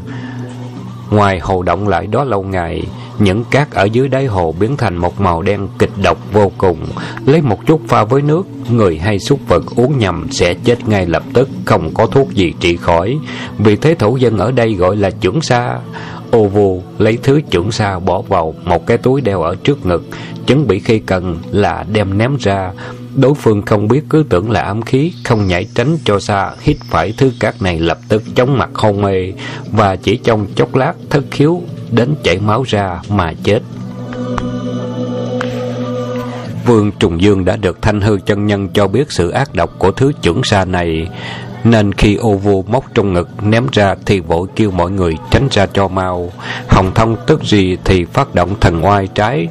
Ngoài 1.09 1.39
hồ 1.39 1.63
động 1.63 1.87
lại 1.87 2.07
đó 2.07 2.23
lâu 2.23 2.43
ngày, 2.43 2.83
những 3.19 3.43
cát 3.43 3.71
ở 3.71 3.83
dưới 3.83 4.07
đáy 4.07 4.25
hồ 4.25 4.55
biến 4.59 4.77
thành 4.77 4.97
một 4.97 5.21
màu 5.21 5.41
đen 5.41 5.67
kịch 5.79 5.91
độc 6.03 6.33
vô 6.33 6.51
cùng. 6.57 6.77
Lấy 7.25 7.41
một 7.41 7.65
chút 7.65 7.81
pha 7.87 8.03
với 8.03 8.21
nước, 8.21 8.47
người 8.69 8.97
hay 8.97 9.19
súc 9.19 9.39
vật 9.47 9.63
uống 9.75 9.97
nhầm 9.97 10.27
sẽ 10.31 10.53
chết 10.53 10.87
ngay 10.87 11.05
lập 11.05 11.23
tức, 11.33 11.49
không 11.65 11.93
có 11.93 12.05
thuốc 12.05 12.33
gì 12.33 12.53
trị 12.59 12.77
khỏi. 12.77 13.17
Vì 13.57 13.75
thế 13.75 13.95
thổ 13.95 14.15
dân 14.15 14.37
ở 14.37 14.51
đây 14.51 14.73
gọi 14.73 14.95
là 14.95 15.09
trưởng 15.09 15.41
sa. 15.41 15.77
Ô 16.31 16.47
vô 16.47 16.81
lấy 16.97 17.17
thứ 17.23 17.41
trưởng 17.49 17.71
sa 17.71 17.99
bỏ 17.99 18.21
vào 18.21 18.55
một 18.63 18.87
cái 18.87 18.97
túi 18.97 19.21
đeo 19.21 19.41
ở 19.41 19.55
trước 19.63 19.85
ngực, 19.85 20.03
chuẩn 20.47 20.67
bị 20.67 20.79
khi 20.79 20.99
cần 20.99 21.37
là 21.51 21.85
đem 21.93 22.17
ném 22.17 22.35
ra. 22.39 22.71
Đối 23.15 23.33
phương 23.33 23.61
không 23.61 23.87
biết 23.87 24.01
cứ 24.09 24.25
tưởng 24.29 24.51
là 24.51 24.61
ám 24.61 24.81
khí, 24.81 25.13
không 25.23 25.47
nhảy 25.47 25.65
tránh 25.75 25.97
cho 26.05 26.19
xa, 26.19 26.51
hít 26.61 26.77
phải 26.89 27.13
thứ 27.17 27.31
cát 27.39 27.61
này 27.61 27.79
lập 27.79 27.97
tức 28.09 28.23
chóng 28.35 28.57
mặt 28.57 28.69
hôn 28.73 29.01
mê, 29.01 29.33
và 29.71 29.95
chỉ 29.95 30.17
trong 30.17 30.47
chốc 30.55 30.75
lát 30.75 30.93
thất 31.09 31.23
khiếu 31.31 31.61
đến 31.95 32.15
chảy 32.23 32.39
máu 32.39 32.63
ra 32.67 33.01
mà 33.09 33.33
chết. 33.43 33.59
Vương 36.65 36.91
Trùng 36.91 37.21
Dương 37.21 37.45
đã 37.45 37.55
được 37.55 37.81
thanh 37.81 38.01
hư 38.01 38.19
chân 38.25 38.45
nhân 38.45 38.69
cho 38.69 38.87
biết 38.87 39.11
sự 39.11 39.29
ác 39.29 39.55
độc 39.55 39.69
của 39.77 39.91
thứ 39.91 40.11
chuẩn 40.21 40.43
sa 40.43 40.65
này, 40.65 41.07
nên 41.63 41.93
khi 41.93 42.15
ô 42.15 42.33
vô 42.33 42.63
móc 42.67 42.85
trong 42.93 43.13
ngực 43.13 43.29
ném 43.43 43.67
ra 43.71 43.95
thì 44.05 44.19
vội 44.19 44.47
kêu 44.55 44.71
mọi 44.71 44.91
người 44.91 45.15
tránh 45.31 45.47
ra 45.51 45.65
cho 45.73 45.87
mau. 45.87 46.31
Hồng 46.67 46.91
Thông 46.95 47.15
tức 47.27 47.43
gì 47.43 47.77
thì 47.83 48.05
phát 48.05 48.35
động 48.35 48.55
thần 48.59 48.85
oai 48.85 49.07
trái, 49.07 49.47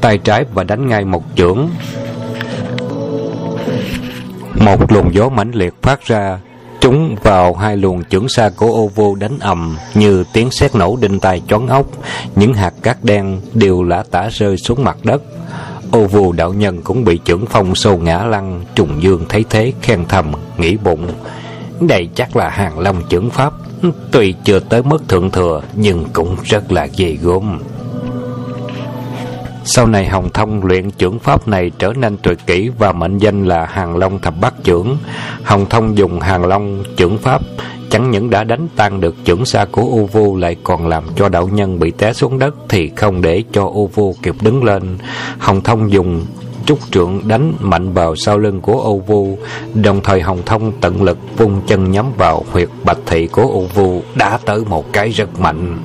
tay 0.00 0.18
trái 0.18 0.44
và 0.54 0.64
đánh 0.64 0.88
ngay 0.88 1.04
một 1.04 1.24
chưởng. 1.36 1.68
Một 4.54 4.92
luồng 4.92 5.14
gió 5.14 5.28
mãnh 5.28 5.50
liệt 5.54 5.74
phát 5.82 6.06
ra, 6.06 6.38
Chúng 6.80 7.16
vào 7.22 7.54
hai 7.54 7.76
luồng 7.76 8.04
chưởng 8.04 8.28
xa 8.28 8.50
của 8.56 8.66
ô 8.66 8.90
vô 8.94 9.14
đánh 9.14 9.38
ầm 9.40 9.76
như 9.94 10.24
tiếng 10.32 10.50
sét 10.50 10.74
nổ 10.74 10.96
đinh 11.00 11.20
tai 11.20 11.42
chón 11.48 11.66
ốc. 11.66 11.86
Những 12.36 12.54
hạt 12.54 12.74
cát 12.82 13.04
đen 13.04 13.40
đều 13.54 13.82
lã 13.82 14.04
tả 14.10 14.28
rơi 14.32 14.56
xuống 14.56 14.84
mặt 14.84 14.96
đất. 15.04 15.22
Ô 15.90 16.06
vô 16.06 16.32
đạo 16.32 16.52
nhân 16.52 16.82
cũng 16.82 17.04
bị 17.04 17.20
chưởng 17.24 17.46
phong 17.46 17.74
sâu 17.74 17.98
ngã 17.98 18.24
lăn. 18.24 18.64
Trùng 18.74 19.02
dương 19.02 19.24
thấy 19.28 19.44
thế 19.50 19.72
khen 19.82 20.04
thầm, 20.08 20.32
nghĩ 20.58 20.76
bụng. 20.76 21.08
Đây 21.80 22.08
chắc 22.14 22.36
là 22.36 22.48
hàng 22.48 22.78
long 22.78 23.02
chưởng 23.08 23.30
pháp. 23.30 23.52
Tuy 24.12 24.34
chưa 24.44 24.60
tới 24.60 24.82
mức 24.82 25.08
thượng 25.08 25.30
thừa 25.30 25.62
nhưng 25.74 26.04
cũng 26.12 26.36
rất 26.44 26.72
là 26.72 26.86
ghê 26.96 27.16
gớm. 27.22 27.60
Sau 29.64 29.86
này 29.86 30.06
Hồng 30.06 30.30
Thông 30.34 30.64
luyện 30.64 30.90
trưởng 30.90 31.18
pháp 31.18 31.48
này 31.48 31.70
trở 31.78 31.92
nên 31.92 32.16
tuyệt 32.22 32.38
kỹ 32.46 32.70
và 32.78 32.92
mệnh 32.92 33.18
danh 33.18 33.46
là 33.46 33.66
Hàng 33.66 33.96
Long 33.96 34.18
Thập 34.18 34.34
Bát 34.40 34.54
Trưởng. 34.64 34.96
Hồng 35.42 35.66
Thông 35.70 35.98
dùng 35.98 36.20
Hàng 36.20 36.44
Long 36.44 36.84
trưởng 36.96 37.18
pháp 37.18 37.42
chẳng 37.90 38.10
những 38.10 38.30
đã 38.30 38.44
đánh 38.44 38.68
tan 38.76 39.00
được 39.00 39.14
trưởng 39.24 39.44
xa 39.44 39.66
của 39.70 39.82
U 39.82 40.06
Vu 40.06 40.36
lại 40.36 40.56
còn 40.64 40.86
làm 40.86 41.04
cho 41.16 41.28
đạo 41.28 41.48
nhân 41.52 41.78
bị 41.78 41.90
té 41.90 42.12
xuống 42.12 42.38
đất 42.38 42.54
thì 42.68 42.90
không 42.96 43.22
để 43.22 43.44
cho 43.52 43.64
U 43.64 43.86
Vu 43.86 44.14
kịp 44.22 44.34
đứng 44.42 44.64
lên. 44.64 44.98
Hồng 45.38 45.60
Thông 45.60 45.92
dùng 45.92 46.26
trúc 46.66 46.78
trượng 46.90 47.28
đánh 47.28 47.54
mạnh 47.60 47.92
vào 47.92 48.16
sau 48.16 48.38
lưng 48.38 48.60
của 48.60 48.80
Âu 48.80 48.98
Vu, 49.06 49.38
đồng 49.74 50.00
thời 50.04 50.20
Hồng 50.20 50.42
Thông 50.46 50.72
tận 50.80 51.02
lực 51.02 51.18
vung 51.36 51.60
chân 51.66 51.90
nhắm 51.90 52.06
vào 52.16 52.44
huyệt 52.52 52.68
bạch 52.84 52.98
thị 53.06 53.26
của 53.26 53.42
Âu 53.42 53.68
Vu 53.74 54.02
đã 54.14 54.38
tới 54.44 54.64
một 54.64 54.92
cái 54.92 55.08
rất 55.08 55.40
mạnh. 55.40 55.78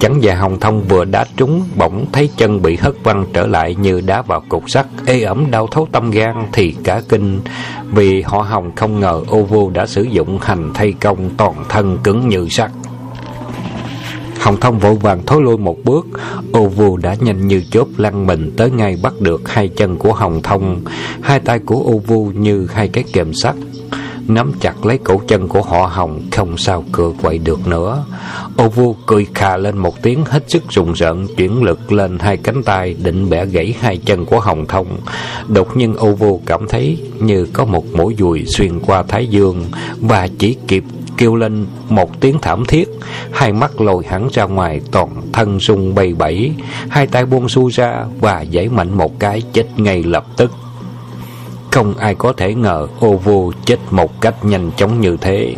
Chắn 0.00 0.18
và 0.22 0.34
Hồng 0.34 0.60
Thông 0.60 0.82
vừa 0.88 1.04
đá 1.04 1.24
trúng, 1.36 1.64
Bỗng 1.76 2.06
thấy 2.12 2.30
chân 2.36 2.62
bị 2.62 2.76
hất 2.76 2.94
văng 3.02 3.26
trở 3.32 3.46
lại 3.46 3.74
Như 3.74 4.00
đá 4.00 4.22
vào 4.22 4.42
cục 4.48 4.70
sắt. 4.70 4.86
Ê 5.06 5.22
ẩm 5.22 5.50
đau 5.50 5.66
thấu 5.66 5.88
tâm 5.92 6.10
gan 6.10 6.34
Thì 6.52 6.74
cả 6.84 7.02
kinh. 7.08 7.40
Vì 7.92 8.22
họ 8.22 8.42
Hồng 8.42 8.72
không 8.76 9.00
ngờ 9.00 9.22
ô 9.28 9.42
vô 9.42 9.70
đã 9.70 9.86
sử 9.86 10.02
dụng 10.02 10.38
hành 10.42 10.70
thay 10.74 10.92
công 10.92 11.30
Toàn 11.36 11.64
thân 11.68 11.98
cứng 12.04 12.28
như 12.28 12.46
sắt. 12.50 12.70
Hồng 14.38 14.60
Thông 14.60 14.78
vội 14.78 14.94
vàng 14.94 15.22
thối 15.26 15.42
lui 15.42 15.58
một 15.58 15.76
bước. 15.84 16.06
Ô 16.52 16.66
vu 16.66 16.96
đã 16.96 17.16
nhanh 17.20 17.46
như 17.48 17.62
chớp 17.70 17.84
lăn 17.96 18.26
mình 18.26 18.52
Tới 18.56 18.70
ngay 18.70 18.98
bắt 19.02 19.12
được 19.20 19.48
hai 19.48 19.68
chân 19.68 19.96
của 19.96 20.12
Hồng 20.12 20.42
Thông. 20.42 20.80
Hai 21.20 21.40
tay 21.40 21.58
của 21.58 21.82
ô 21.84 21.98
vu 22.06 22.30
như 22.34 22.68
hai 22.74 22.88
cái 22.88 23.04
kềm 23.12 23.34
sắt. 23.34 23.54
Nắm 24.28 24.52
chặt 24.60 24.86
lấy 24.86 24.98
cổ 24.98 25.20
chân 25.28 25.48
của 25.48 25.62
họ 25.62 25.86
Hồng, 25.86 26.20
Không 26.32 26.58
sao 26.58 26.84
cựa 26.92 27.12
quậy 27.22 27.38
được 27.38 27.66
nữa. 27.66 28.04
Ô 28.56 28.68
vua 28.68 28.94
cười 29.06 29.26
khà 29.34 29.56
lên 29.56 29.78
một 29.78 30.02
tiếng, 30.02 30.24
Hết 30.24 30.50
sức 30.50 30.62
rùng 30.70 30.92
rợn, 30.92 31.26
Chuyển 31.36 31.62
lực 31.62 31.92
lên 31.92 32.18
hai 32.18 32.36
cánh 32.36 32.62
tay, 32.62 32.96
Định 33.02 33.30
bẻ 33.30 33.46
gãy 33.46 33.74
hai 33.80 33.96
chân 33.96 34.24
của 34.24 34.40
Hồng 34.40 34.66
Thông. 34.66 34.86
Đột 35.48 35.76
nhiên 35.76 35.94
ô 35.94 36.12
vua 36.12 36.38
cảm 36.46 36.68
thấy 36.68 36.98
Như 37.20 37.46
có 37.52 37.64
một 37.64 37.84
mũi 37.92 38.14
dùi 38.18 38.44
xuyên 38.46 38.80
qua 38.80 39.02
thái 39.02 39.26
dương 39.26 39.64
Và 40.00 40.28
chỉ 40.38 40.56
kịp 40.68 40.84
kêu 41.18 41.36
lên 41.36 41.66
một 41.88 42.20
tiếng 42.20 42.38
thảm 42.42 42.64
thiết. 42.64 42.88
Hai 43.32 43.52
mắt 43.52 43.80
lồi 43.80 44.04
hẳn 44.06 44.28
ra 44.32 44.44
ngoài, 44.44 44.80
toàn 44.90 45.08
thân 45.32 45.60
rung 45.60 45.94
bay 45.94 46.14
bẩy 46.14 46.52
hai 46.88 47.06
tay 47.06 47.26
buông 47.26 47.48
xuôi 47.48 47.70
ra 47.72 48.04
và 48.20 48.44
giãy 48.52 48.68
mạnh 48.68 48.98
một 48.98 49.18
cái, 49.18 49.42
chết 49.52 49.66
ngay 49.76 50.02
lập 50.02 50.26
tức 50.36 50.50
không 51.70 51.94
ai 51.94 52.14
có 52.14 52.32
thể 52.32 52.54
ngờ 52.54 52.86
ô 53.00 53.16
vô 53.16 53.52
chết 53.64 53.78
một 53.90 54.20
cách 54.20 54.44
nhanh 54.44 54.70
chóng 54.76 55.00
như 55.00 55.16
thế. 55.20 55.54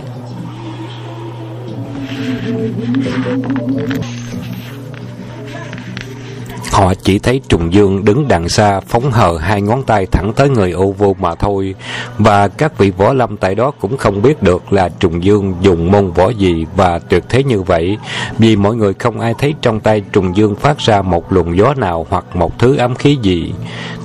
Họ 6.80 6.94
chỉ 6.94 7.18
thấy 7.18 7.40
Trùng 7.48 7.72
Dương 7.72 8.04
đứng 8.04 8.28
đằng 8.28 8.48
xa 8.48 8.80
phóng 8.80 9.10
hờ 9.10 9.38
hai 9.38 9.62
ngón 9.62 9.82
tay 9.82 10.06
thẳng 10.06 10.32
tới 10.32 10.48
người 10.48 10.70
ô 10.70 10.94
vô 10.98 11.16
mà 11.20 11.34
thôi. 11.34 11.74
Và 12.18 12.48
các 12.48 12.78
vị 12.78 12.90
võ 12.90 13.12
lâm 13.12 13.36
tại 13.36 13.54
đó 13.54 13.70
cũng 13.80 13.96
không 13.96 14.22
biết 14.22 14.42
được 14.42 14.72
là 14.72 14.88
Trùng 14.88 15.24
Dương 15.24 15.54
dùng 15.60 15.90
môn 15.92 16.10
võ 16.10 16.28
gì 16.28 16.66
và 16.76 16.98
tuyệt 16.98 17.24
thế 17.28 17.42
như 17.42 17.62
vậy. 17.62 17.98
Vì 18.38 18.56
mọi 18.56 18.76
người 18.76 18.94
không 18.94 19.20
ai 19.20 19.34
thấy 19.38 19.54
trong 19.62 19.80
tay 19.80 20.02
Trùng 20.12 20.36
Dương 20.36 20.54
phát 20.56 20.78
ra 20.78 21.02
một 21.02 21.32
luồng 21.32 21.56
gió 21.56 21.74
nào 21.74 22.06
hoặc 22.10 22.36
một 22.36 22.58
thứ 22.58 22.76
ám 22.76 22.94
khí 22.94 23.18
gì. 23.22 23.52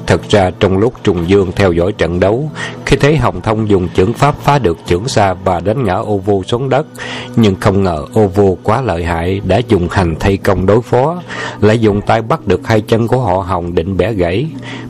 Thật 0.07 0.21
ra 0.29 0.51
trong 0.59 0.77
lúc 0.77 0.93
Trùng 1.03 1.29
Dương 1.29 1.51
theo 1.55 1.71
dõi 1.71 1.91
trận 1.91 2.19
đấu, 2.19 2.51
khi 2.85 2.97
thấy 2.97 3.17
Hồng 3.17 3.41
Thông 3.41 3.69
dùng 3.69 3.89
chưởng 3.95 4.13
pháp 4.13 4.35
phá 4.41 4.59
được 4.59 4.77
chưởng 4.85 5.07
xa 5.07 5.33
và 5.33 5.59
đánh 5.59 5.83
ngã 5.83 5.93
ô 5.93 6.17
vô 6.17 6.43
xuống 6.43 6.69
đất, 6.69 6.87
nhưng 7.35 7.55
không 7.55 7.83
ngờ 7.83 8.05
ô 8.13 8.27
vô 8.27 8.57
quá 8.63 8.81
lợi 8.81 9.03
hại 9.03 9.41
đã 9.45 9.61
dùng 9.67 9.87
hành 9.91 10.15
thay 10.19 10.37
công 10.37 10.65
đối 10.65 10.81
phó, 10.81 11.21
lại 11.61 11.79
dùng 11.79 12.01
tay 12.01 12.21
bắt 12.21 12.47
được 12.47 12.64
hai 12.65 12.81
chân 12.81 13.07
của 13.07 13.19
họ 13.19 13.37
Hồng 13.37 13.75
định 13.75 13.97
bẻ 13.97 14.13
gãy. 14.13 14.47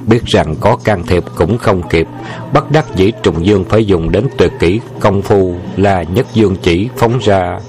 Biết 0.07 0.25
rằng 0.25 0.55
có 0.59 0.77
can 0.83 1.03
thiệp 1.07 1.23
cũng 1.35 1.57
không 1.57 1.89
kịp, 1.89 2.07
bắt 2.53 2.71
đắc 2.71 2.85
dĩ 2.95 3.11
Trùng 3.23 3.45
Dương 3.45 3.63
phải 3.63 3.85
dùng 3.85 4.11
đến 4.11 4.27
tuyệt 4.37 4.51
kỹ 4.59 4.79
công 4.99 5.21
phu 5.21 5.55
là 5.77 6.03
nhất 6.03 6.27
dương 6.33 6.55
chỉ 6.61 6.89
phóng 6.97 7.19
ra. 7.21 7.59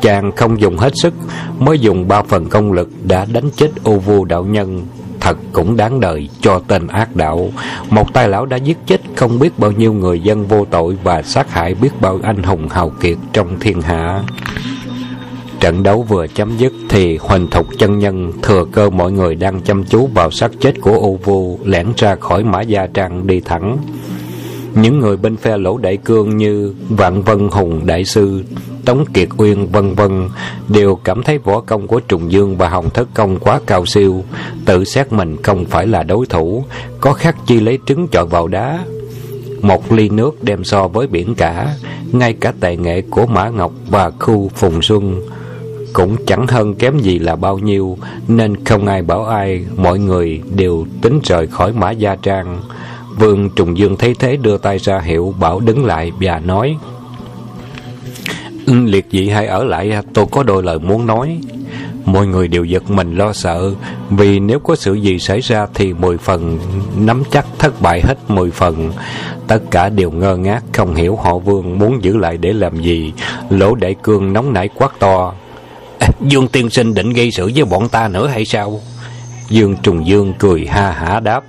Chàng 0.00 0.32
không 0.36 0.60
dùng 0.60 0.76
hết 0.76 0.92
sức, 0.96 1.14
mới 1.58 1.78
dùng 1.78 2.08
ba 2.08 2.22
phần 2.22 2.48
công 2.48 2.72
lực 2.72 2.88
đã 3.04 3.26
đánh 3.32 3.50
chết 3.56 3.70
ô 3.84 3.96
vua 3.96 4.24
đạo 4.24 4.44
nhân 4.44 4.86
thật 5.24 5.38
cũng 5.52 5.76
đáng 5.76 6.00
đời 6.00 6.28
cho 6.40 6.60
tên 6.68 6.86
ác 6.86 7.16
đạo. 7.16 7.50
Một 7.90 8.12
tay 8.12 8.28
lão 8.28 8.46
đã 8.46 8.56
giết 8.56 8.78
chết 8.86 9.00
không 9.16 9.38
biết 9.38 9.58
bao 9.58 9.72
nhiêu 9.72 9.92
người 9.92 10.20
dân 10.20 10.46
vô 10.46 10.64
tội 10.64 10.98
và 11.02 11.22
sát 11.22 11.50
hại 11.50 11.74
biết 11.74 11.90
bao 12.00 12.18
anh 12.22 12.42
hùng 12.42 12.68
hào 12.68 12.90
kiệt 12.90 13.16
trong 13.32 13.60
thiên 13.60 13.82
hạ. 13.82 14.22
Trận 15.64 15.82
đấu 15.82 16.02
vừa 16.02 16.26
chấm 16.26 16.56
dứt 16.56 16.72
thì 16.88 17.16
Huỳnh 17.16 17.50
Thục 17.50 17.66
chân 17.78 17.98
nhân 17.98 18.32
thừa 18.42 18.64
cơ 18.72 18.90
mọi 18.90 19.12
người 19.12 19.34
đang 19.34 19.60
chăm 19.60 19.84
chú 19.84 20.06
vào 20.06 20.30
xác 20.30 20.50
chết 20.60 20.74
của 20.80 20.92
ô 20.92 21.18
Vu 21.24 21.58
lẻn 21.64 21.86
ra 21.96 22.14
khỏi 22.14 22.44
mã 22.44 22.60
gia 22.60 22.86
trang 22.86 23.26
đi 23.26 23.40
thẳng. 23.40 23.78
Những 24.74 24.98
người 25.00 25.16
bên 25.16 25.36
phe 25.36 25.56
lỗ 25.56 25.78
đại 25.78 25.96
cương 25.96 26.36
như 26.36 26.74
Vạn 26.88 27.22
Vân 27.22 27.48
Hùng 27.48 27.86
Đại 27.86 28.04
Sư, 28.04 28.44
Tống 28.84 29.04
Kiệt 29.06 29.28
Uyên 29.36 29.66
vân 29.66 29.94
vân 29.94 30.28
đều 30.68 30.96
cảm 30.96 31.22
thấy 31.22 31.38
võ 31.38 31.60
công 31.60 31.86
của 31.86 32.00
Trùng 32.00 32.32
Dương 32.32 32.56
và 32.56 32.68
Hồng 32.68 32.90
Thất 32.90 33.08
Công 33.14 33.38
quá 33.38 33.60
cao 33.66 33.86
siêu, 33.86 34.24
tự 34.64 34.84
xét 34.84 35.12
mình 35.12 35.42
không 35.42 35.64
phải 35.64 35.86
là 35.86 36.02
đối 36.02 36.26
thủ, 36.26 36.64
có 37.00 37.12
khác 37.12 37.36
chi 37.46 37.60
lấy 37.60 37.78
trứng 37.86 38.08
chọi 38.08 38.26
vào 38.26 38.48
đá. 38.48 38.84
Một 39.60 39.92
ly 39.92 40.08
nước 40.08 40.44
đem 40.44 40.64
so 40.64 40.88
với 40.88 41.06
biển 41.06 41.34
cả, 41.34 41.76
ngay 42.12 42.32
cả 42.32 42.52
tài 42.60 42.76
nghệ 42.76 43.02
của 43.10 43.26
Mã 43.26 43.48
Ngọc 43.48 43.72
và 43.90 44.10
khu 44.10 44.50
Phùng 44.54 44.82
Xuân 44.82 45.20
cũng 45.94 46.16
chẳng 46.26 46.46
hơn 46.46 46.74
kém 46.74 46.98
gì 46.98 47.18
là 47.18 47.36
bao 47.36 47.58
nhiêu, 47.58 47.98
nên 48.28 48.64
không 48.64 48.86
ai 48.86 49.02
bảo 49.02 49.24
ai, 49.24 49.64
mọi 49.76 49.98
người 49.98 50.42
đều 50.56 50.86
tính 51.02 51.20
rời 51.24 51.46
khỏi 51.46 51.72
Mã 51.72 51.90
Gia 51.90 52.16
Trang. 52.16 52.60
Vương 53.18 53.50
Trùng 53.50 53.78
Dương 53.78 53.96
thấy 53.96 54.14
thế 54.18 54.36
đưa 54.36 54.58
tay 54.58 54.78
ra 54.78 55.00
hiệu 55.00 55.34
bảo 55.40 55.60
đứng 55.60 55.84
lại 55.84 56.12
và 56.20 56.38
nói 56.38 56.76
Liệt 58.66 59.06
dị 59.10 59.28
hãy 59.28 59.46
ở 59.46 59.64
lại 59.64 59.92
tôi 60.14 60.26
có 60.30 60.42
đôi 60.42 60.62
lời 60.62 60.78
muốn 60.78 61.06
nói. 61.06 61.40
Mọi 62.04 62.26
người 62.26 62.48
đều 62.48 62.64
giật 62.64 62.90
mình 62.90 63.16
lo 63.16 63.32
sợ 63.32 63.74
Vì 64.10 64.40
nếu 64.40 64.58
có 64.58 64.76
sự 64.76 64.94
gì 64.94 65.18
xảy 65.18 65.40
ra 65.40 65.66
Thì 65.74 65.92
mười 65.92 66.18
phần 66.18 66.58
nắm 66.98 67.22
chắc 67.30 67.46
thất 67.58 67.80
bại 67.82 68.00
hết 68.04 68.16
mười 68.28 68.50
phần. 68.50 68.92
Tất 69.46 69.58
cả 69.70 69.88
đều 69.88 70.10
ngơ 70.10 70.36
ngác 70.36 70.64
Không 70.72 70.94
hiểu 70.94 71.16
họ 71.16 71.38
vương 71.38 71.78
muốn 71.78 72.04
giữ 72.04 72.16
lại 72.16 72.36
để 72.36 72.52
làm 72.52 72.82
gì. 72.82 73.12
Lỗ 73.50 73.74
đại 73.74 73.94
cương 74.02 74.32
nóng 74.32 74.52
nảy 74.52 74.68
quát 74.68 74.90
to 74.98 75.34
à, 75.98 76.08
Dương 76.20 76.48
tiên 76.48 76.70
sinh 76.70 76.94
định 76.94 77.12
gây 77.12 77.30
sự 77.30 77.50
với 77.54 77.64
bọn 77.64 77.88
ta 77.88 78.08
nữa 78.08 78.26
hay 78.26 78.44
sao? 78.44 78.80
Dương 79.48 79.76
Trùng 79.82 80.06
Dương 80.06 80.34
cười 80.38 80.66
ha 80.66 80.90
hả 80.90 81.20
đáp. 81.20 81.44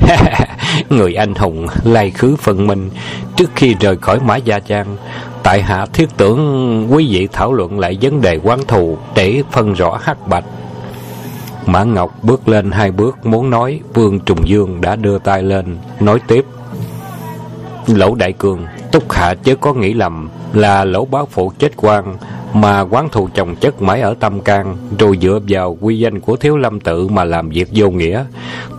Người 0.90 1.14
anh 1.14 1.34
hùng 1.34 1.66
lai 1.84 2.10
khứ 2.10 2.36
phân 2.36 2.66
minh 2.66 2.90
Trước 3.36 3.50
khi 3.54 3.74
rời 3.80 3.96
khỏi 3.96 4.20
Mã 4.20 4.36
Gia 4.36 4.58
Trang 4.58 4.96
Tại 5.42 5.62
hạ 5.62 5.86
thiết 5.92 6.08
tưởng 6.16 6.86
quý 6.90 7.08
vị 7.10 7.28
thảo 7.32 7.52
luận 7.52 7.78
lại 7.78 7.98
vấn 8.02 8.20
đề 8.20 8.38
quán 8.42 8.60
thù 8.68 8.98
Để 9.14 9.42
phân 9.52 9.72
rõ 9.72 9.98
hắc 10.02 10.28
bạch. 10.28 10.44
Mã 11.66 11.84
Ngọc 11.84 12.14
bước 12.22 12.48
lên 12.48 12.70
hai 12.70 12.90
bước 12.90 13.26
muốn 13.26 13.50
nói 13.50 13.80
Vương 13.94 14.20
Trùng 14.20 14.48
Dương 14.48 14.80
đã 14.80 14.96
đưa 14.96 15.18
tay 15.18 15.42
lên 15.42 15.78
Nói 16.00 16.18
tiếp. 16.26 16.44
Lỗ 17.86 18.14
Đại 18.14 18.32
Cường 18.32 18.66
Túc 18.92 19.12
Hạ 19.12 19.34
chứ 19.34 19.56
có 19.56 19.74
nghĩ 19.74 19.94
lầm 19.94 20.30
Là 20.52 20.84
lỗ 20.84 21.04
báo 21.04 21.28
phụ 21.30 21.52
chết 21.58 21.72
quan 21.76 22.16
mà 22.54 22.80
quán 22.80 23.08
thù 23.08 23.28
chồng 23.34 23.56
chất 23.56 23.82
mãi 23.82 24.00
ở 24.00 24.14
tâm 24.20 24.40
can, 24.40 24.76
rồi 24.98 25.18
dựa 25.22 25.38
vào 25.48 25.78
quy 25.80 25.98
danh 25.98 26.20
của 26.20 26.36
thiếu 26.36 26.56
lâm 26.56 26.80
tự 26.80 27.08
mà 27.08 27.24
làm 27.24 27.48
việc 27.48 27.68
vô 27.74 27.90
nghĩa. 27.90 28.24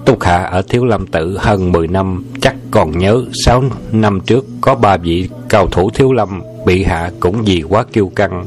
Túc 0.06 0.24
hạ 0.24 0.44
ở 0.44 0.62
thiếu 0.62 0.86
lâm 0.86 1.08
tự 1.08 1.38
hơn 1.38 1.72
10 1.72 1.88
năm, 1.88 2.24
chắc 2.42 2.56
còn 2.72 2.98
nhớ 2.98 3.24
6 3.46 3.64
năm 3.92 4.20
trước 4.20 4.46
có 4.62 4.76
ba 4.76 4.98
vị 4.98 5.30
cao 5.50 5.68
thủ 5.68 5.90
thiếu 5.90 6.14
lâm 6.14 6.42
bị 6.66 6.84
hạ 6.84 7.12
cũng 7.20 7.42
vì 7.42 7.64
quá 7.70 7.84
kiêu 7.94 8.12
căng. 8.16 8.46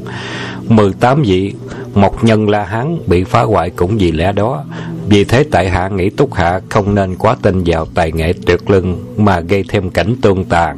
18 0.67 1.23
vị 1.23 1.53
một 1.93 2.23
nhân 2.23 2.49
la 2.49 2.63
hán 2.63 2.97
bị 3.07 3.23
phá 3.23 3.41
hoại 3.41 3.69
cũng 3.69 3.97
vì 3.97 4.11
lẽ 4.11 4.31
đó. 4.31 4.63
Vì 5.07 5.23
thế 5.23 5.43
tại 5.51 5.69
hạ 5.69 5.89
nghĩ 5.89 6.09
túc 6.09 6.33
hạ 6.33 6.59
không 6.69 6.95
nên 6.95 7.15
quá 7.15 7.35
tin 7.41 7.63
vào 7.65 7.85
tài 7.85 8.11
nghệ 8.11 8.33
tuyệt 8.45 8.69
lưng 8.69 9.03
mà 9.17 9.39
gây 9.39 9.63
thêm 9.69 9.89
cảnh 9.89 10.15
tương 10.21 10.45
tàn. 10.45 10.77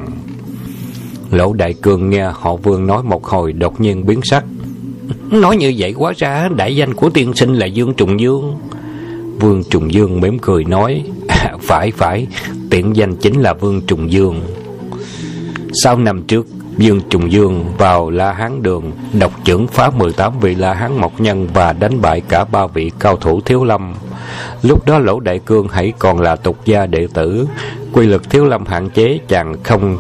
Lỗ 1.32 1.54
Đại 1.54 1.74
cường 1.74 2.10
nghe 2.10 2.32
họ 2.34 2.56
vương 2.56 2.88
nói 2.88 3.04
một 3.04 3.26
hồi 3.26 3.54
đột 3.54 3.82
nhiên 3.82 4.06
biến 4.06 4.22
sắc. 4.24 4.44
Nói 5.32 5.58
như 5.58 5.74
vậy 5.78 5.94
quá 5.98 6.14
ra 6.18 6.50
đại 6.56 6.76
danh 6.76 6.94
của 6.94 7.10
tiên 7.10 7.34
sinh 7.34 7.54
là 7.54 7.66
Dương 7.66 7.94
Trùng 7.94 8.20
Dương. 8.20 8.58
Vương 9.40 9.64
Trùng 9.64 9.94
Dương 9.94 10.22
mỉm 10.22 10.40
cười 10.40 10.64
nói, 10.64 11.04
à, 11.28 11.54
phải 11.62 11.92
phải, 11.92 12.28
tiện 12.70 12.96
danh 12.96 13.16
chính 13.16 13.42
là 13.42 13.54
Vương 13.54 13.82
Trùng 13.82 14.12
Dương. 14.12 14.42
Sau 15.84 15.98
năm 15.98 16.24
trước, 16.24 16.48
Dương 16.78 17.02
Trùng 17.10 17.32
Dương 17.32 17.66
vào 17.78 18.10
La 18.10 18.32
Hán 18.34 18.64
Đường, 18.64 18.92
độc 19.20 19.32
trưởng 19.44 19.68
phá 19.68 19.90
18 19.90 20.40
vị 20.40 20.56
La 20.56 20.74
Hán 20.74 20.98
Mộc 20.98 21.22
Nhân 21.22 21.48
và 21.54 21.74
đánh 21.74 22.02
bại 22.02 22.22
cả 22.30 22.46
ba 22.46 22.68
vị 22.68 22.92
cao 23.00 23.16
thủ 23.16 23.42
Thiếu 23.42 23.64
Lâm. 23.64 23.94
Lúc 24.62 24.86
đó 24.86 25.00
Lỗ 25.00 25.20
Đại 25.20 25.40
Cương 25.40 25.68
hãy 25.68 25.94
còn 26.00 26.20
là 26.20 26.36
tục 26.36 26.58
gia 26.66 26.86
đệ 26.86 27.08
tử, 27.14 27.48
quy 27.94 28.06
lực 28.06 28.30
Thiếu 28.30 28.46
Lâm 28.46 28.66
hạn 28.66 28.90
chế 28.90 29.20
chàng 29.28 29.56
không 29.64 29.98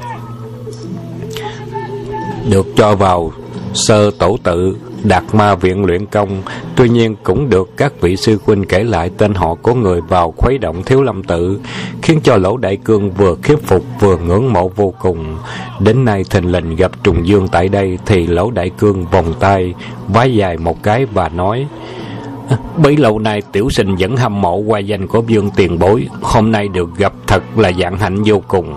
được 2.49 2.67
cho 2.75 2.95
vào 2.95 3.31
sơ 3.73 4.11
tổ 4.11 4.37
tự 4.43 4.75
Đạt 5.03 5.23
Ma 5.33 5.55
Viện 5.55 5.85
luyện 5.85 6.05
công, 6.05 6.41
tuy 6.75 6.89
nhiên 6.89 7.15
cũng 7.23 7.49
được 7.49 7.77
các 7.77 8.01
vị 8.01 8.15
sư 8.15 8.37
huynh 8.45 8.63
kể 8.63 8.83
lại 8.83 9.11
tên 9.17 9.33
họ 9.33 9.55
của 9.55 9.73
người 9.73 10.01
vào 10.01 10.33
khuấy 10.37 10.57
động 10.57 10.83
Thiếu 10.83 11.03
Lâm 11.03 11.23
Tự, 11.23 11.59
khiến 12.01 12.19
cho 12.23 12.37
Lỗ 12.37 12.57
Đại 12.57 12.77
Cương 12.77 13.11
vừa 13.11 13.35
khiếp 13.43 13.59
phục 13.63 13.83
vừa 13.99 14.17
ngưỡng 14.17 14.53
mộ 14.53 14.67
vô 14.69 14.93
cùng. 14.99 15.37
Đến 15.79 16.05
nay 16.05 16.23
thình 16.29 16.51
lình 16.51 16.75
gặp 16.75 16.91
Trùng 17.03 17.27
Dương 17.27 17.47
tại 17.47 17.69
đây 17.69 17.97
thì 18.05 18.27
Lỗ 18.27 18.51
Đại 18.51 18.69
Cương 18.69 19.05
vòng 19.05 19.33
tay, 19.39 19.73
vái 20.07 20.35
dài 20.35 20.57
một 20.57 20.83
cái 20.83 21.05
và 21.05 21.29
nói: 21.29 21.67
Bấy 22.77 22.97
lâu 22.97 23.19
nay 23.19 23.41
tiểu 23.51 23.69
sinh 23.69 23.95
vẫn 23.95 24.17
hâm 24.17 24.41
mộ 24.41 24.55
qua 24.55 24.79
danh 24.79 25.07
của 25.07 25.23
Dương 25.27 25.49
Tiền 25.55 25.79
Bối, 25.79 26.07
hôm 26.21 26.51
nay 26.51 26.67
được 26.67 26.89
gặp 26.97 27.13
thật 27.27 27.43
là 27.55 27.71
dạng 27.71 27.97
hạnh 27.97 28.23
vô 28.25 28.41
cùng. 28.47 28.73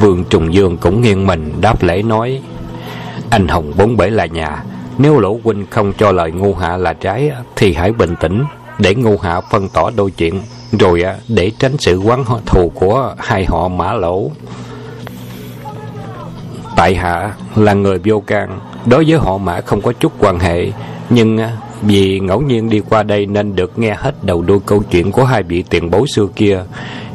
Vương 0.00 0.24
Trùng 0.24 0.54
Dương 0.54 0.76
cũng 0.76 1.02
nghiêng 1.02 1.26
mình 1.26 1.52
đáp 1.60 1.82
lễ 1.82 2.02
nói: 2.02 2.40
anh 3.32 3.48
hồng 3.48 3.72
bốn 3.78 3.96
bể 3.96 4.10
là 4.10 4.26
nhà. 4.26 4.64
Nếu 4.98 5.18
lỗ 5.18 5.38
huynh 5.44 5.66
không 5.70 5.92
cho 5.98 6.12
lời 6.12 6.32
ngu 6.32 6.54
hạ 6.54 6.76
là 6.76 6.92
trái, 6.92 7.30
Thì 7.56 7.74
hãy 7.74 7.92
bình 7.92 8.14
tĩnh, 8.20 8.44
Để 8.78 8.94
ngu 8.94 9.18
hạ 9.18 9.40
phân 9.40 9.68
tỏ 9.68 9.90
đôi 9.96 10.10
chuyện, 10.10 10.42
Rồi 10.72 11.02
à, 11.02 11.16
để 11.28 11.50
tránh 11.58 11.76
sự 11.78 11.98
quán 11.98 12.24
thù 12.46 12.72
của 12.74 13.14
hai 13.18 13.44
họ 13.44 13.68
mã 13.68 13.92
lỗ. 13.92 14.30
Tại 16.76 16.94
hạ 16.94 17.34
là 17.56 17.74
người 17.74 17.98
vô 18.04 18.20
can, 18.20 18.60
Đối 18.86 19.04
với 19.04 19.18
họ 19.18 19.38
mã 19.38 19.60
không 19.60 19.80
có 19.80 19.92
chút 19.92 20.12
quan 20.18 20.38
hệ, 20.38 20.72
Nhưng 21.10 21.38
à, 21.38 21.56
vì 21.82 22.20
ngẫu 22.20 22.40
nhiên 22.40 22.70
đi 22.70 22.82
qua 22.90 23.02
đây 23.02 23.26
Nên 23.26 23.56
được 23.56 23.78
nghe 23.78 23.94
hết 23.98 24.24
đầu 24.24 24.42
đuôi 24.42 24.58
câu 24.66 24.82
chuyện 24.90 25.12
Của 25.12 25.24
hai 25.24 25.42
vị 25.42 25.64
tiền 25.70 25.90
bối 25.90 26.06
xưa 26.14 26.26
kia. 26.36 26.64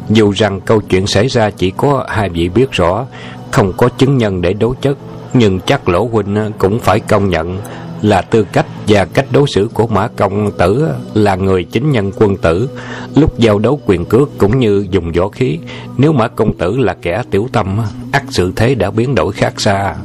Dù 0.10 0.32
rằng 0.32 0.62
câu 0.62 0.82
chuyện 0.82 1.08
xảy 1.08 1.28
ra 1.28 1.50
chỉ 1.50 1.72
có 1.72 2.06
hai 2.10 2.30
vị 2.30 2.50
biết 2.50 2.72
rõ, 2.72 3.06
Không 3.52 3.74
có 3.78 3.90
chứng 3.90 4.18
nhân 4.18 4.42
để 4.42 4.54
đối 4.54 4.76
chất. 4.82 4.98
Nhưng 5.38 5.60
chắc 5.60 5.90
lỗ 5.90 6.10
huynh 6.12 6.36
ờ, 6.36 6.52
cũng 6.58 6.80
phải 6.80 7.00
công 7.00 7.30
nhận 7.30 7.60
Là 8.02 8.22
tư 8.22 8.48
cách 8.54 8.66
và 8.88 9.06
cách 9.06 9.26
đối 9.32 9.48
xử 9.48 9.70
của 9.74 9.88
Mã 9.88 10.08
Công 10.08 10.52
Tử 10.52 10.88
Là 11.14 11.36
người 11.36 11.64
chính 11.64 11.92
nhân 11.92 12.12
quân 12.16 12.38
tử. 12.38 12.70
Lúc 13.16 13.40
giao 13.40 13.60
đấu 13.60 13.80
quyền 13.86 14.06
cước 14.06 14.38
cũng 14.38 14.60
như 14.60 14.86
dùng 14.92 15.12
võ 15.12 15.30
khí 15.30 15.60
Nếu 15.98 16.14
Mã 16.14 16.28
Công 16.28 16.58
Tử 16.58 16.78
là 16.78 16.96
kẻ 17.02 17.24
tiểu 17.32 17.48
tâm 17.52 17.82
ắt 18.12 18.24
sự 18.30 18.54
thế 18.56 18.76
đã 18.76 18.92
biến 18.92 19.16
đổi 19.16 19.34
khác 19.34 19.62
xa. 19.62 19.96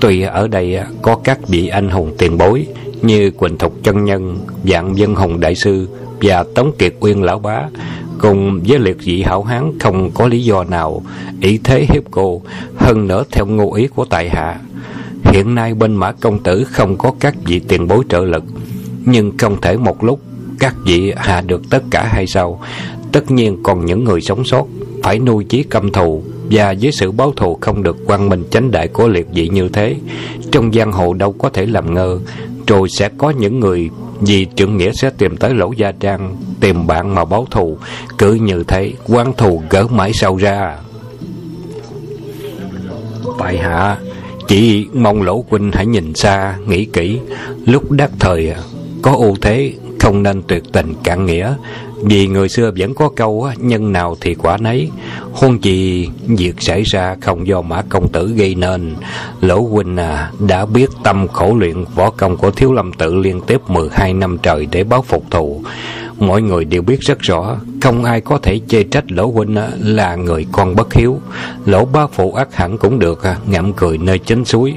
Tuy 0.00 0.22
ở 0.22 0.48
đây 0.48 0.74
ờ, 0.76 0.86
có 1.02 1.16
các 1.24 1.48
vị 1.48 1.68
anh 1.68 1.90
hùng 1.90 2.14
tiền 2.18 2.38
bối 2.38 2.66
Như 3.02 3.30
Quỳnh 3.30 3.58
Thục 3.58 3.74
Chân 3.82 4.04
Nhân, 4.04 4.38
Dạng 4.64 4.96
Dân 4.96 5.14
Hùng 5.14 5.40
Đại 5.40 5.54
Sư 5.54 5.88
Và 6.22 6.44
Tống 6.54 6.72
Kiệt 6.78 6.94
Uyên 7.00 7.22
Lão 7.22 7.38
Bá 7.38 7.68
cùng 8.22 8.60
với 8.66 8.78
liệt 8.78 8.96
dị 9.00 9.22
hảo 9.22 9.42
hán 9.42 9.78
không 9.78 10.10
có 10.10 10.26
lý 10.26 10.44
do 10.44 10.64
nào 10.64 11.02
ý 11.40 11.58
thế 11.64 11.86
hiếp 11.88 12.02
cô, 12.10 12.42
hơn 12.76 13.08
nữa 13.08 13.24
theo 13.30 13.46
ngụ 13.46 13.72
ý 13.72 13.86
của 13.86 14.04
tại 14.04 14.28
hạ. 14.28 14.60
Hiện 15.24 15.54
nay 15.54 15.74
bên 15.74 15.94
mã 15.94 16.12
công 16.12 16.38
tử 16.38 16.64
không 16.64 16.98
có 16.98 17.12
các 17.20 17.34
vị 17.44 17.60
tiền 17.68 17.88
bối 17.88 18.04
trợ 18.08 18.20
lực, 18.20 18.44
nhưng 19.04 19.38
không 19.38 19.60
thể 19.60 19.76
một 19.76 20.04
lúc 20.04 20.20
các 20.58 20.74
vị 20.84 21.12
hạ 21.16 21.40
được 21.40 21.70
tất 21.70 21.82
cả 21.90 22.08
hay 22.12 22.26
sao? 22.26 22.60
Tất 23.12 23.30
nhiên 23.30 23.62
còn 23.62 23.84
những 23.84 24.04
người 24.04 24.20
sống 24.20 24.44
sót 24.44 24.66
phải 25.02 25.18
nuôi 25.18 25.44
chí 25.44 25.62
căm 25.62 25.92
thù, 25.92 26.22
và 26.50 26.74
với 26.80 26.92
sự 26.92 27.12
báo 27.12 27.32
thù 27.36 27.58
không 27.60 27.82
được 27.82 27.96
quang 28.06 28.28
minh 28.28 28.44
chánh 28.50 28.70
đại 28.70 28.88
của 28.88 29.08
liệt 29.08 29.26
dị 29.34 29.48
như 29.48 29.68
thế, 29.68 29.96
trong 30.52 30.72
giang 30.72 30.92
hồ 30.92 31.14
đâu 31.14 31.32
có 31.32 31.48
thể 31.48 31.66
làm 31.66 31.94
ngơ, 31.94 32.18
rồi 32.66 32.88
sẽ 32.88 33.08
có 33.18 33.30
những 33.30 33.60
người 33.60 33.90
vì 34.26 34.44
trưởng 34.44 34.76
nghĩa 34.76 34.92
sẽ 34.92 35.10
tìm 35.10 35.36
tới 35.36 35.54
lỗ 35.54 35.72
gia 35.72 35.92
trang, 35.92 36.36
tìm 36.60 36.86
bạn 36.86 37.14
mà 37.14 37.24
báo 37.24 37.46
thù. 37.50 37.78
Cứ 38.18 38.34
như 38.34 38.64
thế 38.68 38.92
quan 39.06 39.32
thù 39.36 39.62
gỡ 39.70 39.86
mãi 39.86 40.12
sau 40.14 40.36
ra. 40.36 40.78
Tại 43.38 43.58
hạ, 43.58 43.96
chỉ 44.48 44.86
mong 44.92 45.22
lỗ 45.22 45.44
huynh 45.50 45.72
hãy 45.72 45.86
nhìn 45.86 46.14
xa, 46.14 46.56
nghĩ 46.66 46.84
kỹ. 46.84 47.18
Lúc 47.66 47.90
đắc 47.90 48.10
thời, 48.18 48.52
có 49.02 49.12
ưu 49.12 49.36
thế 49.40 49.72
không 50.02 50.22
nên 50.22 50.42
tuyệt 50.42 50.62
tình 50.72 50.94
cạn 51.04 51.26
nghĩa. 51.26 51.54
Vì 52.02 52.26
người 52.26 52.48
xưa 52.48 52.70
vẫn 52.76 52.94
có 52.94 53.08
câu 53.08 53.48
nhân 53.58 53.92
nào 53.92 54.16
thì 54.20 54.34
quả 54.34 54.56
nấy. 54.56 54.90
Hôn 55.32 55.58
gì 55.62 56.08
việc 56.26 56.54
xảy 56.62 56.82
ra 56.82 57.16
không 57.20 57.46
do 57.46 57.60
mã 57.62 57.82
công 57.88 58.08
tử 58.08 58.32
gây 58.36 58.54
nên. 58.54 58.94
Lỗ 59.40 59.60
huynh 59.60 59.96
à 59.96 60.30
đã 60.48 60.66
biết 60.66 60.90
tâm 61.04 61.28
khổ 61.28 61.56
luyện 61.58 61.84
võ 61.94 62.10
công 62.10 62.36
của 62.36 62.50
thiếu 62.50 62.72
lâm 62.72 62.92
tự 62.92 63.14
liên 63.14 63.40
tiếp 63.40 63.60
12 63.68 64.14
năm 64.14 64.38
trời 64.42 64.66
để 64.70 64.84
báo 64.84 65.02
phục 65.02 65.24
thù. 65.30 65.62
Mọi 66.18 66.42
người 66.42 66.64
đều 66.64 66.82
biết 66.82 67.00
rất 67.00 67.18
rõ, 67.18 67.56
không 67.80 68.04
ai 68.04 68.20
có 68.20 68.38
thể 68.38 68.60
chê 68.68 68.82
trách 68.82 69.12
lỗ 69.12 69.30
huynh 69.30 69.56
à, 69.56 69.68
là 69.80 70.14
người 70.14 70.46
con 70.52 70.76
bất 70.76 70.92
hiếu. 70.92 71.20
Lỗ 71.66 71.84
bá 71.84 72.06
phụ 72.06 72.32
ác 72.32 72.54
hẳn 72.54 72.78
cũng 72.78 72.98
được 72.98 73.22
à, 73.22 73.36
ngậm 73.46 73.72
cười 73.72 73.98
nơi 73.98 74.18
chính 74.18 74.44
suối 74.44 74.74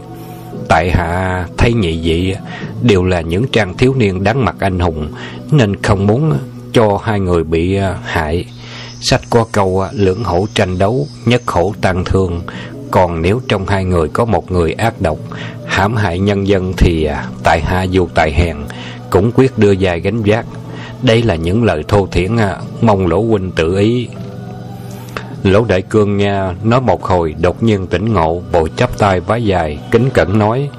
tại 0.69 0.91
hạ 0.91 1.45
thấy 1.57 1.73
nhị 1.73 1.99
vị 2.03 2.35
đều 2.81 3.03
là 3.03 3.21
những 3.21 3.47
trang 3.47 3.77
thiếu 3.77 3.93
niên 3.97 4.23
đáng 4.23 4.45
mặt 4.45 4.55
anh 4.59 4.79
hùng, 4.79 5.07
nên 5.51 5.75
không 5.81 6.07
muốn 6.07 6.37
cho 6.73 6.99
hai 7.03 7.19
người 7.19 7.43
bị 7.43 7.75
à, 7.75 7.97
hại. 8.03 8.45
Sách 9.01 9.21
có 9.29 9.45
câu 9.51 9.81
à, 9.81 9.89
lưỡng 9.93 10.23
hổ 10.23 10.47
tranh 10.53 10.77
đấu, 10.77 11.07
nhất 11.25 11.41
hổ 11.47 11.73
tăng 11.81 12.05
thương. 12.05 12.41
Còn 12.91 13.21
nếu 13.21 13.41
trong 13.47 13.67
hai 13.67 13.85
người 13.85 14.07
có 14.07 14.25
một 14.25 14.51
người 14.51 14.73
ác 14.73 15.01
độc, 15.01 15.17
hãm 15.65 15.95
hại 15.95 16.19
nhân 16.19 16.47
dân 16.47 16.73
thì 16.77 17.03
à, 17.03 17.25
tại 17.43 17.61
hạ 17.61 17.83
dù 17.83 18.07
tài 18.13 18.33
hèn 18.33 18.57
cũng 19.09 19.31
quyết 19.35 19.57
đưa 19.57 19.71
dài 19.71 19.99
gánh 19.99 20.21
vác. 20.25 20.45
Đây 21.01 21.23
là 21.23 21.35
những 21.35 21.63
lời 21.63 21.83
thô 21.87 22.07
thiển 22.07 22.35
mong 22.81 23.07
lỗ 23.07 23.21
huynh 23.21 23.51
tự 23.51 23.77
ý 23.77 24.07
lỗ 25.45 25.65
đại 25.65 25.81
cương 25.81 26.17
nha 26.17 26.53
nói 26.63 26.81
một 26.81 27.03
hồi 27.03 27.35
đột 27.41 27.63
nhiên 27.63 27.87
tỉnh 27.87 28.13
ngộ 28.13 28.41
bồi 28.51 28.69
chắp 28.77 28.97
tay 28.97 29.19
vái 29.19 29.43
dài 29.43 29.79
kính 29.91 30.09
cẩn 30.09 30.39
nói 30.39 30.69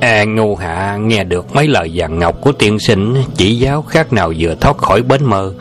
À 0.00 0.24
ngu 0.24 0.56
hạ 0.56 0.96
nghe 0.96 1.24
được 1.24 1.54
mấy 1.54 1.68
lời 1.68 1.90
vàng 1.94 2.18
ngọc 2.18 2.40
của 2.40 2.52
tiên 2.52 2.78
sinh 2.78 3.14
chỉ 3.36 3.54
giáo 3.54 3.82
khác 3.82 4.12
nào 4.12 4.32
vừa 4.38 4.54
thoát 4.60 4.78
khỏi 4.78 5.02
bến 5.02 5.24
mơ. 5.24 5.52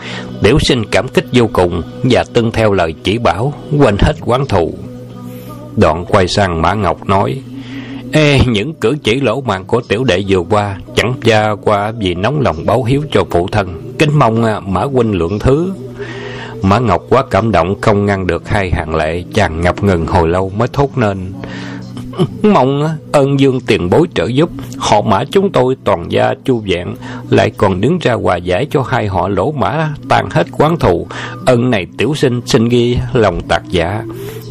Tiểu 0.43 0.57
sinh 0.59 0.85
cảm 0.91 1.07
kích 1.07 1.25
vô 1.33 1.49
cùng 1.53 1.81
và 2.03 2.23
tuân 2.33 2.51
theo 2.51 2.73
lời 2.73 2.93
chỉ 3.03 3.17
bảo 3.17 3.53
quên 3.79 3.95
hết 3.99 4.13
quán 4.25 4.45
thù. 4.45 4.73
Đoạn 5.75 6.05
quay 6.05 6.27
sang 6.27 6.61
Mã 6.61 6.73
Ngọc 6.73 7.07
nói 7.07 7.41
Ê, 8.11 8.39
những 8.47 8.73
cử 8.73 8.95
chỉ 9.03 9.19
lỗ 9.19 9.41
mạng 9.41 9.65
của 9.65 9.81
tiểu 9.81 10.03
đệ 10.03 10.23
vừa 10.27 10.43
qua 10.49 10.77
chẳng 10.95 11.13
ra 11.21 11.55
qua 11.61 11.91
vì 11.91 12.13
nóng 12.15 12.41
lòng 12.41 12.65
báo 12.65 12.83
hiếu 12.83 13.01
cho 13.11 13.23
phụ 13.29 13.47
thân. 13.51 13.93
Kính 13.99 14.19
mong 14.19 14.43
à, 14.43 14.59
mã 14.59 14.81
huynh 14.81 15.13
lượng 15.13 15.39
thứ 15.39 15.73
mã 16.61 16.79
ngọc 16.79 17.03
quá 17.09 17.23
cảm 17.31 17.51
động 17.51 17.81
không 17.81 18.05
ngăn 18.05 18.27
được 18.27 18.49
hai 18.49 18.71
hàng 18.71 18.95
lệ, 18.95 19.23
chàng 19.33 19.61
ngập 19.61 19.83
ngừng 19.83 20.07
hồi 20.07 20.27
lâu 20.27 20.49
mới 20.49 20.67
thốt 20.73 20.89
nên 20.97 21.33
mong 22.43 22.97
ơn 23.11 23.39
dương 23.39 23.59
tiền 23.61 23.89
bối 23.89 24.07
trợ 24.13 24.25
giúp, 24.25 24.49
họ 24.77 25.01
mã 25.01 25.23
chúng 25.31 25.51
tôi 25.51 25.75
toàn 25.83 26.11
gia 26.11 26.33
chu 26.45 26.61
vẹn, 26.65 26.95
lại 27.29 27.51
còn 27.57 27.81
đứng 27.81 27.99
ra 28.01 28.13
hòa 28.13 28.37
giải 28.37 28.67
cho 28.71 28.81
hai 28.81 29.07
họ 29.07 29.27
lỗ 29.27 29.51
mã 29.51 29.93
tan 30.09 30.29
hết 30.31 30.47
quán 30.51 30.79
thù. 30.79 31.07
Ơn 31.45 31.69
này 31.69 31.87
tiểu 31.97 32.15
sinh 32.15 32.41
xin 32.45 32.69
ghi 32.69 32.97
lòng 33.13 33.41
tạc 33.41 33.63
giả. 33.69 34.03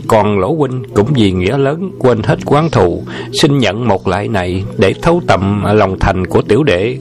Còn 0.08 0.38
lỗ 0.38 0.54
huynh 0.54 0.82
cũng 0.94 1.12
vì 1.14 1.32
nghĩa 1.32 1.58
lớn 1.58 1.90
quên 1.98 2.22
hết 2.22 2.38
quán 2.44 2.70
thù. 2.70 3.02
Xin 3.32 3.58
nhận 3.58 3.88
một 3.88 4.08
lại 4.08 4.28
này 4.28 4.64
để 4.78 4.94
thấu 5.02 5.22
tầm 5.26 5.64
lòng 5.74 5.98
thành 5.98 6.26
của 6.26 6.42
tiểu 6.42 6.62
đệ 6.62 6.98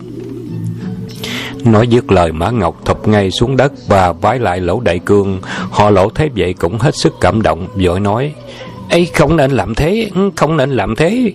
nói 1.66 1.88
dứt 1.88 2.12
lời, 2.12 2.32
mã 2.32 2.50
ngọc 2.50 2.86
thụp 2.86 3.08
ngay 3.08 3.32
xuống 3.32 3.58
đất 3.58 3.72
và 3.88 4.12
vái 4.12 4.40
lại 4.40 4.60
lỗ 4.60 4.80
đại 4.80 5.00
cương. 5.00 5.40
Họ 5.72 5.90
lỗ 5.90 6.10
thấy 6.10 6.30
vậy 6.36 6.54
cũng 6.54 6.78
hết 6.80 6.96
sức 6.96 7.14
cảm 7.22 7.42
động, 7.42 7.68
vội 7.76 8.00
nói 8.00 8.34
ấy 8.90 9.06
không 9.14 9.36
nên 9.36 9.52
làm 9.52 9.76
thế, 9.76 10.10
không 10.36 10.58
nên 10.58 10.72
làm 10.72 10.96
thế. 10.96 11.32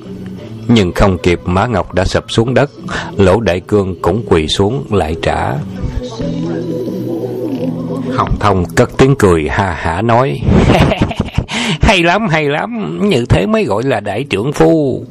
Nhưng 0.68 0.92
không 0.92 1.18
kịp, 1.18 1.40
mã 1.44 1.66
ngọc 1.66 1.94
đã 1.94 2.04
sập 2.04 2.24
xuống 2.28 2.54
đất. 2.54 2.70
Lỗ 3.16 3.40
đại 3.40 3.60
cương 3.60 4.02
cũng 4.02 4.22
quỳ 4.26 4.48
xuống 4.48 4.84
lại 4.90 5.16
trả. 5.22 5.52
Hồng 8.16 8.36
thông 8.40 8.64
cất 8.64 8.90
tiếng 8.98 9.14
cười 9.18 9.48
ha 9.48 9.72
hả 9.72 10.02
nói, 10.02 10.40
hay 11.80 12.02
lắm 12.02 12.28
hay 12.28 12.48
lắm, 12.48 12.98
như 13.08 13.26
thế 13.28 13.46
mới 13.46 13.64
gọi 13.64 13.82
là 13.82 14.00
đại 14.00 14.24
trưởng 14.24 14.52
phu. 14.52 15.04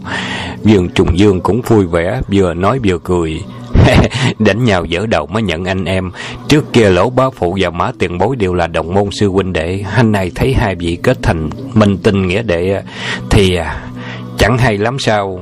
Dương 0.64 0.90
trùng 0.90 1.20
dương 1.20 1.42
cũng 1.42 1.62
vui 1.62 1.86
vẻ, 1.86 2.22
vừa 2.32 2.54
nói 2.54 2.80
vừa 2.84 2.98
cười. 3.04 3.42
đánh 4.40 4.64
nhau 4.64 4.86
dở 4.86 5.06
đầu 5.10 5.26
mới 5.26 5.44
nhận 5.44 5.66
anh 5.66 5.86
em. 5.86 6.12
Trước 6.48 6.74
kia 6.74 6.90
lỗ 6.90 7.10
bá 7.10 7.30
phụ 7.36 7.58
và 7.62 7.70
mã 7.70 7.92
tiền 8.00 8.18
bối 8.18 8.36
đều 8.36 8.54
là 8.54 8.68
đồng 8.68 8.94
môn 8.94 9.10
sư 9.12 9.30
huynh 9.30 9.54
đệ. 9.54 9.84
Hôm 9.96 10.12
nay 10.12 10.32
thấy 10.36 10.54
hai 10.54 10.76
vị 10.76 10.98
kết 11.04 11.18
thành 11.22 11.50
minh 11.74 11.98
tinh 11.98 12.28
nghĩa 12.28 12.42
đệ 12.42 12.82
thì 13.30 13.56
à, 13.56 13.82
chẳng 14.38 14.58
hay 14.58 14.78
lắm 14.78 15.00
sao. 15.00 15.40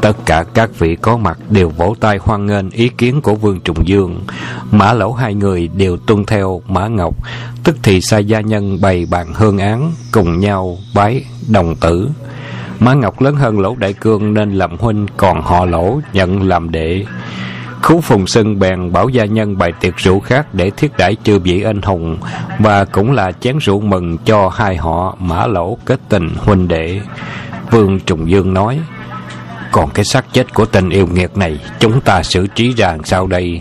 Tất 0.00 0.16
cả 0.26 0.44
các 0.54 0.70
vị 0.78 0.96
có 1.02 1.16
mặt 1.16 1.38
đều 1.50 1.68
vỗ 1.68 1.94
tay 2.00 2.18
hoan 2.20 2.46
nghênh 2.46 2.70
ý 2.70 2.88
kiến 2.98 3.20
của 3.20 3.34
vương 3.34 3.60
trùng 3.60 3.88
dương. 3.88 4.20
Mã 4.70 4.92
lỗ 4.92 5.12
hai 5.12 5.34
người 5.34 5.68
đều 5.68 5.96
tuân 5.96 6.24
theo 6.24 6.62
mã 6.68 6.88
ngọc. 6.88 7.14
Tức 7.64 7.76
thì 7.82 8.00
sai 8.00 8.24
gia 8.24 8.40
nhân 8.40 8.80
bày 8.80 9.06
bàn 9.10 9.32
hương 9.34 9.58
án 9.58 9.92
cùng 10.12 10.40
nhau 10.40 10.78
bái 10.94 11.24
đồng 11.48 11.76
tử. 11.76 12.08
Mã 12.80 12.94
Ngọc 12.94 13.20
lớn 13.20 13.36
hơn 13.36 13.60
Lỗ 13.60 13.74
Đại 13.78 13.92
Cương 13.92 14.34
nên 14.34 14.52
làm 14.52 14.76
huynh, 14.78 15.06
còn 15.16 15.42
họ 15.42 15.64
Lỗ 15.64 16.00
nhận 16.12 16.48
làm 16.48 16.70
đệ. 16.70 17.04
Khú 17.82 18.00
Phùng 18.00 18.26
Sưng 18.26 18.58
bèn 18.58 18.92
bảo 18.92 19.08
gia 19.08 19.24
nhân 19.24 19.58
bày 19.58 19.72
tiệc 19.80 19.96
rượu 19.96 20.20
khác 20.20 20.54
để 20.54 20.70
thiết 20.70 20.96
đãi 20.98 21.16
chư 21.24 21.38
vị 21.38 21.62
anh 21.62 21.82
hùng 21.82 22.18
và 22.58 22.84
cũng 22.84 23.12
là 23.12 23.32
chén 23.32 23.58
rượu 23.58 23.80
mừng 23.80 24.18
cho 24.18 24.48
hai 24.48 24.76
họ 24.76 25.16
Mã 25.18 25.46
Lỗ 25.46 25.78
kết 25.84 26.00
tình 26.08 26.30
huynh 26.36 26.68
đệ. 26.68 27.00
Vương 27.70 28.00
Trùng 28.00 28.30
Dương 28.30 28.54
nói: 28.54 28.80
"Còn 29.72 29.90
cái 29.90 30.04
xác 30.04 30.32
chết 30.32 30.54
của 30.54 30.64
tình 30.64 30.90
yêu 30.90 31.06
nghiệt 31.06 31.36
này, 31.36 31.58
chúng 31.80 32.00
ta 32.00 32.22
xử 32.22 32.46
trí 32.46 32.74
ra 32.74 32.96
sao 33.04 33.26
đây?" 33.26 33.60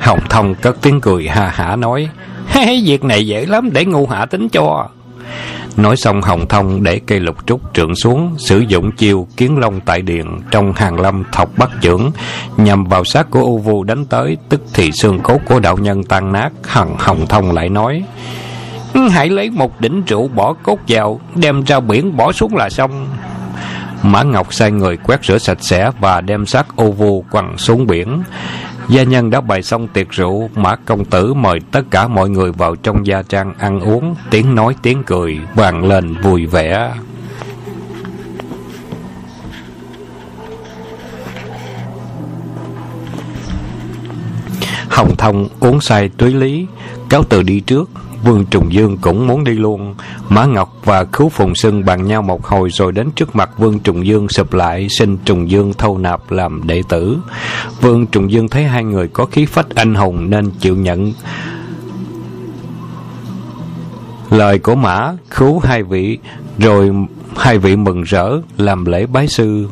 Hồng 0.00 0.20
Thông 0.28 0.54
cất 0.54 0.76
tiếng 0.82 1.00
cười 1.00 1.28
ha 1.28 1.48
hả 1.48 1.76
nói: 1.76 2.08
"Việc 2.84 3.04
này 3.04 3.26
dễ 3.26 3.46
lắm 3.46 3.70
để 3.72 3.84
ngu 3.84 4.06
hạ 4.06 4.26
tính 4.26 4.48
cho." 4.48 4.88
Nói 5.76 5.96
xong 5.96 6.22
Hồng 6.22 6.48
Thông 6.48 6.82
để 6.82 7.00
cây 7.06 7.20
lục 7.20 7.36
trúc 7.46 7.60
trượng 7.74 7.94
xuống, 7.94 8.34
sử 8.38 8.58
dụng 8.58 8.92
chiêu 8.92 9.26
kiến 9.36 9.58
long 9.58 9.80
tại 9.80 10.02
điện 10.02 10.40
trong 10.50 10.72
hàng 10.72 11.00
lâm 11.00 11.24
thọc 11.32 11.58
bắt 11.58 11.70
trưởng, 11.80 12.10
nhằm 12.56 12.84
vào 12.84 13.04
sát 13.04 13.30
của 13.30 13.40
U 13.40 13.58
Vu 13.58 13.84
đánh 13.84 14.04
tới, 14.04 14.36
tức 14.48 14.60
thì 14.74 14.92
xương 14.92 15.20
cốt 15.20 15.38
của 15.44 15.60
đạo 15.60 15.76
nhân 15.76 16.04
tan 16.04 16.32
nát. 16.32 16.50
Hằng 16.64 16.96
Hồng 16.98 17.26
Thông 17.26 17.52
lại 17.52 17.68
nói, 17.68 18.02
ừ, 18.94 19.08
Hãy 19.08 19.28
lấy 19.28 19.50
một 19.50 19.80
đỉnh 19.80 20.02
rượu 20.06 20.28
bỏ 20.28 20.54
cốt 20.62 20.78
vào, 20.88 21.20
đem 21.34 21.64
ra 21.64 21.80
biển 21.80 22.16
bỏ 22.16 22.32
xuống 22.32 22.56
là 22.56 22.70
xong. 22.70 23.06
Mã 24.02 24.22
Ngọc 24.22 24.54
sai 24.54 24.70
người 24.70 24.96
quét 24.96 25.24
rửa 25.24 25.38
sạch 25.38 25.58
sẽ 25.60 25.90
và 26.00 26.20
đem 26.20 26.46
xác 26.46 26.76
ô 26.76 26.90
vu 26.90 27.24
quăng 27.30 27.58
xuống 27.58 27.86
biển. 27.86 28.22
Gia 28.90 29.02
nhân 29.02 29.30
đã 29.30 29.40
bày 29.40 29.62
xong 29.62 29.88
tiệc 29.88 30.10
rượu, 30.10 30.50
Mã 30.54 30.76
Công 30.76 31.04
Tử 31.04 31.34
mời 31.34 31.60
tất 31.72 31.82
cả 31.90 32.08
mọi 32.08 32.30
người 32.30 32.52
vào 32.52 32.76
trong 32.76 33.06
gia 33.06 33.22
trang 33.22 33.54
ăn 33.58 33.80
uống, 33.80 34.14
tiếng 34.30 34.54
nói 34.54 34.74
tiếng 34.82 35.02
cười, 35.06 35.38
vang 35.54 35.84
lên 35.84 36.20
vui 36.22 36.46
vẻ. 36.46 36.94
Hồng 44.88 45.16
Thông 45.18 45.48
uống 45.60 45.80
say 45.80 46.08
túy 46.08 46.34
lý, 46.34 46.66
cáo 47.08 47.22
từ 47.28 47.42
đi 47.42 47.60
trước. 47.60 47.90
Vương 48.24 48.44
Trùng 48.46 48.72
Dương 48.72 48.96
cũng 48.98 49.26
muốn 49.26 49.44
đi 49.44 49.52
luôn. 49.52 49.94
Mã 50.28 50.44
Ngọc 50.44 50.76
và 50.84 51.04
Khứu 51.04 51.28
Phùng 51.28 51.54
Sưng 51.54 51.84
bàn 51.84 52.06
nhau 52.06 52.22
một 52.22 52.46
hồi 52.46 52.68
rồi 52.72 52.92
đến 52.92 53.10
trước 53.10 53.36
mặt 53.36 53.50
Vương 53.58 53.78
Trùng 53.78 54.06
Dương 54.06 54.28
sụp 54.28 54.52
lại, 54.54 54.86
xin 54.98 55.18
Trùng 55.24 55.50
Dương 55.50 55.72
thâu 55.72 55.98
nạp 55.98 56.30
làm 56.30 56.66
đệ 56.66 56.82
tử. 56.88 57.18
Vương 57.80 58.06
Trùng 58.06 58.30
Dương 58.30 58.48
thấy 58.48 58.64
hai 58.64 58.84
người 58.84 59.08
có 59.08 59.24
khí 59.24 59.46
phách 59.46 59.74
anh 59.74 59.94
hùng 59.94 60.30
nên 60.30 60.50
chịu 60.50 60.76
nhận 60.76 61.12
lời 64.30 64.58
của 64.58 64.74
Mã 64.74 65.12
Khấu 65.28 65.58
hai 65.58 65.82
vị, 65.82 66.18
rồi 66.58 66.90
hai 67.36 67.58
vị 67.58 67.76
mừng 67.76 68.02
rỡ 68.02 68.30
làm 68.58 68.84
lễ 68.84 69.06
bái 69.06 69.28
sư. 69.28 69.68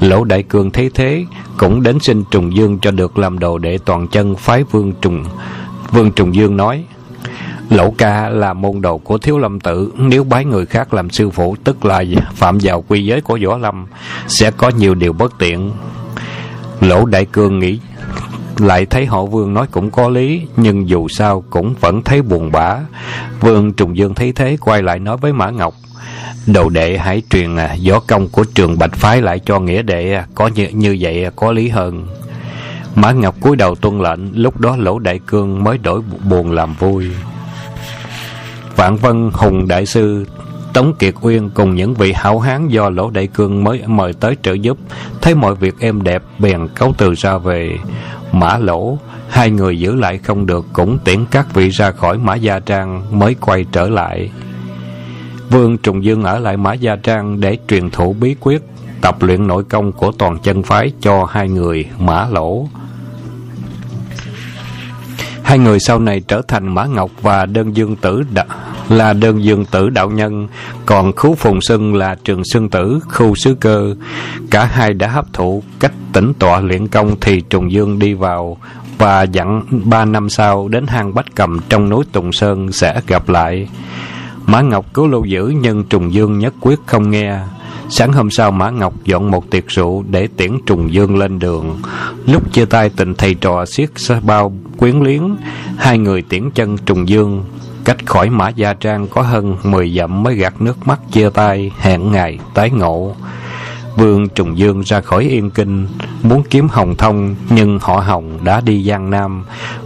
Lỗ 0.00 0.24
Đại 0.24 0.42
Cường 0.42 0.70
thấy 0.70 0.90
thế, 0.94 1.24
cũng 1.56 1.82
đến 1.82 1.98
xin 2.00 2.24
Trùng 2.30 2.56
Dương 2.56 2.78
cho 2.78 2.90
được 2.90 3.18
làm 3.18 3.38
đồ 3.38 3.58
đệ 3.58 3.78
toàn 3.84 4.08
chân 4.08 4.36
phái 4.36 4.64
Vương 4.64 4.92
Trùng. 5.00 5.24
Vương 5.90 6.12
Trùng 6.12 6.34
Dương 6.34 6.56
nói: 6.56 6.84
Lỗ 7.70 7.90
ca 7.98 8.28
là 8.28 8.52
môn 8.52 8.80
đồ 8.80 8.98
của 8.98 9.18
Thiếu 9.18 9.38
Lâm 9.38 9.60
Tự, 9.60 9.92
nếu 9.96 10.24
bái 10.24 10.44
người 10.44 10.66
khác 10.66 10.94
làm 10.94 11.10
sư 11.10 11.30
phụ 11.30 11.56
tức 11.64 11.84
là 11.84 12.04
phạm 12.34 12.58
vào 12.62 12.84
quy 12.88 13.04
giới 13.04 13.20
của 13.20 13.38
Võ 13.46 13.56
Lâm, 13.56 13.86
sẽ 14.26 14.50
có 14.50 14.68
nhiều 14.68 14.94
điều 14.94 15.12
bất 15.12 15.38
tiện. 15.38 15.72
Lỗ 16.80 17.04
Đại 17.04 17.24
Cương 17.24 17.58
nghĩ 17.58 17.78
lại 18.58 18.86
thấy 18.86 19.06
họ 19.06 19.24
Vương 19.24 19.54
nói 19.54 19.66
cũng 19.70 19.90
có 19.90 20.08
lý, 20.08 20.42
nhưng 20.56 20.88
dù 20.88 21.08
sao 21.08 21.44
cũng 21.50 21.74
vẫn 21.80 22.02
thấy 22.02 22.22
buồn 22.22 22.52
bã. 22.52 22.76
Vương 23.40 23.72
Trùng 23.72 23.96
Dương 23.96 24.14
thấy 24.14 24.32
thế 24.32 24.56
quay 24.60 24.82
lại 24.82 24.98
nói 24.98 25.16
với 25.16 25.32
Mã 25.32 25.50
Ngọc, 25.50 25.74
đầu 26.46 26.68
đệ 26.68 26.98
hãy 26.98 27.22
truyền 27.30 27.56
à, 27.56 27.76
võ 27.88 28.00
công 28.00 28.28
của 28.28 28.44
trường 28.44 28.78
Bạch 28.78 28.94
Phái 28.94 29.22
lại 29.22 29.40
cho 29.46 29.60
nghĩa 29.60 29.82
đệ, 29.82 30.12
à, 30.12 30.26
có 30.34 30.50
như, 30.54 30.68
như 30.68 30.96
vậy 31.00 31.24
à, 31.24 31.30
có 31.36 31.52
lý 31.52 31.68
hơn. 31.68 32.06
Mã 32.94 33.12
Ngọc 33.12 33.34
cúi 33.40 33.56
đầu 33.56 33.74
tuân 33.74 33.98
lệnh, 33.98 34.42
lúc 34.42 34.60
đó 34.60 34.76
Lỗ 34.76 34.98
Đại 34.98 35.18
Cương 35.26 35.64
mới 35.64 35.78
đổi 35.78 36.00
buồn 36.28 36.50
làm 36.50 36.74
vui. 36.74 37.06
Vạn 38.80 38.96
Vân 38.96 39.30
Hùng 39.32 39.68
Đại 39.68 39.86
Sư 39.86 40.26
Tống 40.72 40.94
Kiệt 40.94 41.14
Uyên 41.20 41.50
cùng 41.50 41.74
những 41.74 41.94
vị 41.94 42.12
hảo 42.12 42.38
hán 42.38 42.68
do 42.68 42.90
Lỗ 42.90 43.10
Đại 43.10 43.26
Cương 43.26 43.64
mới 43.64 43.82
mời 43.86 44.12
tới 44.12 44.36
trợ 44.42 44.52
giúp, 44.52 44.78
thấy 45.20 45.34
mọi 45.34 45.54
việc 45.54 45.74
êm 45.80 46.02
đẹp, 46.02 46.22
bèn 46.38 46.68
cáo 46.74 46.94
từ 46.98 47.14
ra 47.14 47.38
về. 47.38 47.78
Mã 48.32 48.58
Lỗ, 48.58 48.98
hai 49.28 49.50
người 49.50 49.78
giữ 49.78 49.94
lại 49.94 50.18
không 50.18 50.46
được 50.46 50.66
cũng 50.72 50.98
tiễn 50.98 51.24
các 51.30 51.54
vị 51.54 51.68
ra 51.68 51.90
khỏi 51.90 52.18
Mã 52.18 52.34
Gia 52.34 52.60
Trang 52.60 53.18
mới 53.18 53.34
quay 53.40 53.64
trở 53.72 53.88
lại. 53.88 54.30
Vương 55.50 55.78
Trùng 55.78 56.04
Dương 56.04 56.22
ở 56.24 56.38
lại 56.38 56.56
Mã 56.56 56.72
Gia 56.72 56.96
Trang 56.96 57.40
để 57.40 57.58
truyền 57.68 57.90
thủ 57.90 58.16
bí 58.20 58.36
quyết, 58.40 58.62
tập 59.00 59.22
luyện 59.22 59.46
nội 59.46 59.64
công 59.64 59.92
của 59.92 60.12
toàn 60.12 60.38
chân 60.38 60.62
phái 60.62 60.92
cho 61.00 61.24
hai 61.24 61.48
người 61.48 61.86
Mã 61.98 62.26
Lỗ. 62.30 62.68
Hai 65.42 65.58
người 65.58 65.80
sau 65.80 65.98
này 65.98 66.20
trở 66.28 66.42
thành 66.48 66.74
Mã 66.74 66.84
Ngọc 66.86 67.10
và 67.22 67.46
Đơn 67.46 67.76
Dương 67.76 67.96
Tử 67.96 68.22
đã, 68.34 68.44
là 68.90 69.12
Đơn 69.12 69.44
Dương 69.44 69.64
Tử 69.64 69.90
đạo 69.90 70.10
nhân, 70.10 70.48
còn 70.86 71.12
Khú 71.12 71.34
Phùng 71.34 71.60
Sưng 71.60 71.94
là 71.94 72.16
Trường 72.24 72.42
Sưng 72.44 72.68
Tử, 72.68 73.00
Khu 73.08 73.34
Sứ 73.34 73.54
Cơ. 73.54 73.94
Cả 74.50 74.64
hai 74.64 74.92
đã 74.92 75.08
hấp 75.08 75.32
thụ 75.32 75.62
cách 75.80 75.92
tỉnh 76.12 76.32
tọa 76.38 76.60
luyện 76.60 76.88
công 76.88 77.16
thì 77.20 77.40
Trùng 77.40 77.72
Dương 77.72 77.98
đi 77.98 78.14
vào 78.14 78.56
và 78.98 79.22
dặn 79.22 79.62
ba 79.84 80.04
năm 80.04 80.28
sau 80.28 80.68
đến 80.68 80.86
hang 80.86 81.14
Bách 81.14 81.34
Cầm 81.34 81.60
trong 81.68 81.88
núi 81.88 82.04
Tùng 82.12 82.32
Sơn 82.32 82.72
sẽ 82.72 83.00
gặp 83.06 83.28
lại. 83.28 83.68
Mã 84.46 84.60
Ngọc 84.60 84.86
cứu 84.94 85.06
lưu 85.06 85.24
giữ 85.24 85.52
nhưng 85.60 85.84
Trùng 85.84 86.12
Dương 86.12 86.38
nhất 86.38 86.54
quyết 86.60 86.78
không 86.86 87.10
nghe. 87.10 87.38
Sáng 87.88 88.12
hôm 88.12 88.30
sau 88.30 88.50
Mã 88.50 88.70
Ngọc 88.70 88.94
dọn 89.04 89.30
một 89.30 89.50
tiệc 89.50 89.68
rượu 89.68 90.04
để 90.10 90.28
tiễn 90.36 90.50
Trùng 90.66 90.92
Dương 90.92 91.16
lên 91.16 91.38
đường. 91.38 91.78
Lúc 92.26 92.52
chia 92.52 92.64
tay 92.64 92.90
tình 92.96 93.14
thầy 93.14 93.34
trò 93.34 93.64
siết 93.66 93.90
bao 94.22 94.52
quyến 94.76 95.00
luyến, 95.00 95.36
hai 95.78 95.98
người 95.98 96.22
tiễn 96.22 96.50
chân 96.50 96.78
Trùng 96.78 97.08
Dương. 97.08 97.44
Cách 97.84 98.06
khỏi 98.06 98.30
Mã 98.30 98.48
Gia 98.48 98.74
Trang 98.74 99.08
có 99.08 99.22
hơn 99.22 99.56
10 99.62 99.94
dặm 99.96 100.22
mới 100.22 100.34
gạt 100.34 100.62
nước 100.62 100.86
mắt 100.86 101.00
chia 101.12 101.30
tay, 101.30 101.72
hẹn 101.78 102.12
ngày 102.12 102.38
tái 102.54 102.70
ngộ. 102.70 103.14
Vương 103.96 104.28
Trùng 104.28 104.58
Dương 104.58 104.80
ra 104.80 105.00
khỏi 105.00 105.24
Yên 105.24 105.50
Kinh, 105.50 105.86
muốn 106.22 106.42
kiếm 106.50 106.68
Hồng 106.68 106.94
Thông, 106.96 107.34
nhưng 107.50 107.78
họ 107.78 107.96
Hồng 107.96 108.38
đã 108.44 108.60
đi 108.60 108.84
Giang 108.84 109.10
Nam. 109.10 109.44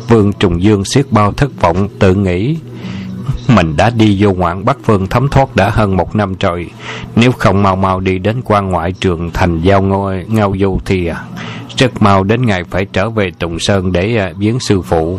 Vương 0.08 0.32
Trùng 0.32 0.62
Dương 0.62 0.84
siết 0.84 1.06
bao 1.10 1.32
thất 1.32 1.50
vọng, 1.60 1.88
tự 1.98 2.14
nghĩ 2.14 2.56
mình 3.48 3.76
đã 3.76 3.90
đi 3.90 4.16
vô 4.20 4.32
ngoạn 4.32 4.64
Bắc 4.64 4.76
Phương 4.84 5.06
thấm 5.06 5.28
thoát 5.28 5.56
đã 5.56 5.70
hơn 5.70 5.96
một 5.96 6.16
năm 6.16 6.34
trời. 6.34 6.70
Nếu 7.16 7.32
không 7.32 7.62
mau 7.62 7.76
mau 7.76 8.00
đi 8.00 8.18
đến 8.18 8.40
quan 8.44 8.70
ngoại 8.70 8.92
trường 8.92 9.30
thành 9.30 9.60
giao 9.60 9.82
ngôi 9.82 10.24
ngao 10.28 10.54
du 10.60 10.78
thì 10.84 11.06
à, 11.06 11.24
rất 11.76 12.02
mau 12.02 12.24
đến 12.24 12.46
ngày 12.46 12.64
phải 12.64 12.86
trở 12.92 13.10
về 13.10 13.30
Tùng 13.38 13.58
Sơn 13.58 13.92
để 13.92 14.16
à, 14.16 14.32
viếng 14.36 14.60
sư 14.60 14.82
phụ. 14.82 15.18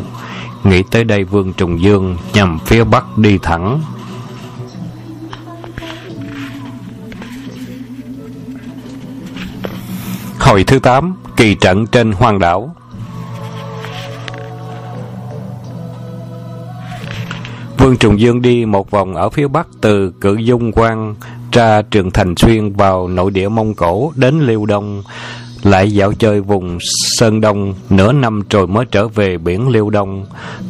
Nghĩ 0.68 0.82
tới 0.90 1.04
đây 1.04 1.24
Vương 1.24 1.52
Trùng 1.52 1.80
Dương 1.80 2.16
nhằm 2.32 2.58
phía 2.66 2.84
Bắc 2.84 3.18
đi 3.18 3.38
thẳng. 3.42 3.80
Hồi 10.38 10.64
thứ 10.64 10.78
8 10.78 11.16
Kỳ 11.36 11.54
trận 11.54 11.86
trên 11.86 12.12
hoang 12.12 12.38
đảo 12.38 12.76
Vương 17.78 17.96
Trùng 17.96 18.20
Dương 18.20 18.42
đi 18.42 18.64
một 18.64 18.90
vòng 18.90 19.14
ở 19.14 19.28
phía 19.28 19.48
bắc 19.48 19.68
từ 19.80 20.10
Cự 20.20 20.36
Dung 20.36 20.72
Quan 20.72 21.14
ra 21.52 21.82
Trường 21.82 22.10
Thành 22.10 22.34
Xuyên 22.36 22.72
vào 22.72 23.08
nội 23.08 23.30
địa 23.30 23.48
Mông 23.48 23.74
Cổ 23.74 24.12
đến 24.16 24.40
Liêu 24.40 24.66
Đông, 24.66 25.02
lại 25.62 25.92
dạo 25.92 26.12
chơi 26.12 26.40
vùng 26.40 26.78
Sơn 26.80 27.40
Đông 27.40 27.74
nửa 27.90 28.12
năm 28.12 28.42
rồi 28.50 28.66
mới 28.66 28.84
trở 28.90 29.08
về 29.08 29.38
biển 29.38 29.68
Liêu 29.68 29.90
Đông. 29.90 30.26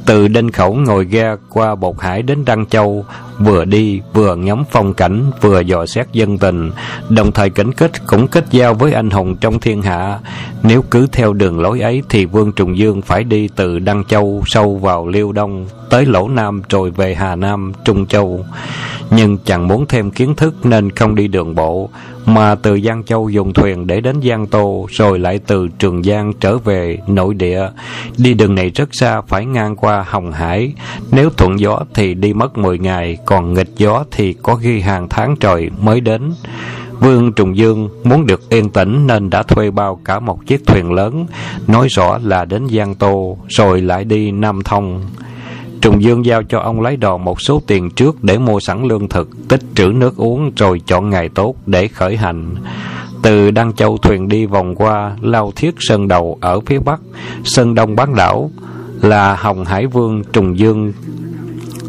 Từ 0.07 0.29
Đinh 0.29 0.53
Khẩu 0.53 0.75
ngồi 0.75 1.05
ghe 1.05 1.37
qua 1.51 1.75
Bột 1.75 1.95
Hải 1.99 2.23
đến 2.23 2.45
Đăng 2.45 2.67
Châu, 2.67 3.05
vừa 3.39 3.65
đi 3.65 4.01
vừa 4.15 4.37
ngắm 4.37 4.65
phong 4.71 4.95
cảnh, 4.95 5.31
vừa 5.41 5.61
dò 5.61 5.87
xét 5.87 6.07
dân 6.13 6.39
tình, 6.39 6.71
đồng 7.09 7.33
thời 7.33 7.51
cảnh 7.51 7.73
kết 7.73 8.07
cũng 8.07 8.29
kết 8.29 8.45
giao 8.51 8.75
với 8.75 8.93
anh 8.93 9.11
hùng 9.11 9.37
trong 9.37 9.61
thiên 9.61 9.83
hạ. 9.83 10.19
Nếu 10.63 10.83
cứ 10.91 11.07
theo 11.13 11.33
đường 11.33 11.61
lối 11.61 11.81
ấy 11.81 12.03
thì 12.09 12.25
Vương 12.25 12.53
Trùng 12.53 12.79
Dương 12.79 13.03
phải 13.03 13.25
đi 13.25 13.49
từ 13.57 13.79
Đăng 13.79 14.05
Châu 14.05 14.43
sâu 14.47 14.77
vào 14.77 15.09
Liêu 15.09 15.33
Đông, 15.33 15.67
tới 15.91 16.07
Lỗ 16.07 16.29
Nam 16.29 16.63
rồi 16.69 16.91
về 16.91 17.15
Hà 17.15 17.37
Nam, 17.37 17.73
Trung 17.85 18.07
Châu. 18.07 18.45
Nhưng 19.11 19.39
chẳng 19.45 19.69
muốn 19.69 19.87
thêm 19.87 20.11
kiến 20.11 20.35
thức 20.35 20.67
nên 20.67 20.91
không 20.91 21.15
đi 21.15 21.29
đường 21.29 21.55
bộ, 21.55 21.91
mà 22.27 22.55
từ 22.55 22.81
Giang 22.81 23.05
Châu 23.05 23.29
dùng 23.29 23.53
thuyền 23.53 23.87
để 23.87 24.01
đến 24.01 24.17
Giang 24.23 24.47
Tô, 24.47 24.87
rồi 24.91 25.19
lại 25.19 25.41
từ 25.47 25.69
Trường 25.79 26.03
Giang 26.03 26.33
trở 26.41 26.59
về 26.59 26.99
nội 27.07 27.35
địa. 27.35 27.69
Đi 28.19 28.35
đường 28.35 28.55
này 28.55 28.71
rất 28.71 28.89
xa, 28.93 29.21
phải 29.21 29.47
ngang 29.47 29.77
qua 29.77 30.05
Hồng 30.09 30.33
Hải. 30.33 30.73
Nếu 31.13 31.31
thuận 31.31 31.61
gió 31.61 31.81
thì 31.95 32.15
đi 32.15 32.33
mất 32.33 32.59
10 32.59 32.79
ngày, 32.79 33.17
còn 33.27 33.55
nghịch 33.55 33.71
gió 33.77 34.05
thì 34.11 34.33
có 34.33 34.55
ghi 34.55 34.81
hàng 34.81 35.09
tháng 35.09 35.37
trời 35.37 35.71
mới 35.81 36.01
đến. 36.01 36.33
Vương 37.01 37.33
Trùng 37.33 37.57
Dương 37.57 37.89
muốn 38.05 38.27
được 38.27 38.49
yên 38.49 38.71
tĩnh 38.71 39.07
nên 39.07 39.31
đã 39.31 39.43
thuê 39.43 39.71
bao 39.71 40.01
cả 40.05 40.21
một 40.21 40.47
chiếc 40.47 40.67
thuyền 40.67 40.93
lớn, 40.93 41.27
nói 41.67 41.89
rõ 41.91 42.19
là 42.23 42.45
đến 42.45 42.69
Giang 42.69 42.95
Tô, 42.95 43.39
rồi 43.49 43.81
lại 43.81 44.05
đi 44.05 44.31
Nam 44.31 44.63
Thông. 44.63 45.05
Trùng 45.87 46.03
Dương 46.03 46.27
giao 46.27 46.43
cho 46.43 46.61
ông 46.61 46.81
lấy 46.81 46.97
đò 46.97 47.17
một 47.17 47.41
số 47.41 47.63
tiền 47.67 47.91
trước 47.91 48.25
để 48.25 48.39
mua 48.39 48.61
sẵn 48.61 48.85
lương 48.85 49.09
thực, 49.09 49.49
tích 49.49 49.61
trữ 49.75 49.87
nước 49.87 50.17
uống 50.17 50.53
rồi 50.57 50.81
chọn 50.87 51.11
ngày 51.11 51.29
tốt 51.29 51.55
để 51.67 51.89
khởi 51.89 52.17
hành. 52.17 52.55
Từ 53.23 53.51
Đăng 53.51 53.73
Châu 53.73 53.99
thuyền 53.99 54.29
đi 54.29 54.47
vòng 54.47 54.75
qua 54.75 55.17
Lao 55.21 55.53
Thiết 55.57 55.75
Sơn 55.79 56.09
Đầu 56.09 56.39
ở 56.41 56.61
phía 56.61 56.79
bắc, 56.79 57.01
Sơn 57.45 57.75
Đông 57.75 57.97
bán 57.97 58.15
đảo 58.15 58.51
là 59.03 59.37
Hồng 59.37 59.65
Hải 59.65 59.87
Vương 59.87 60.23
Trùng 60.33 60.59
Dương 60.59 60.93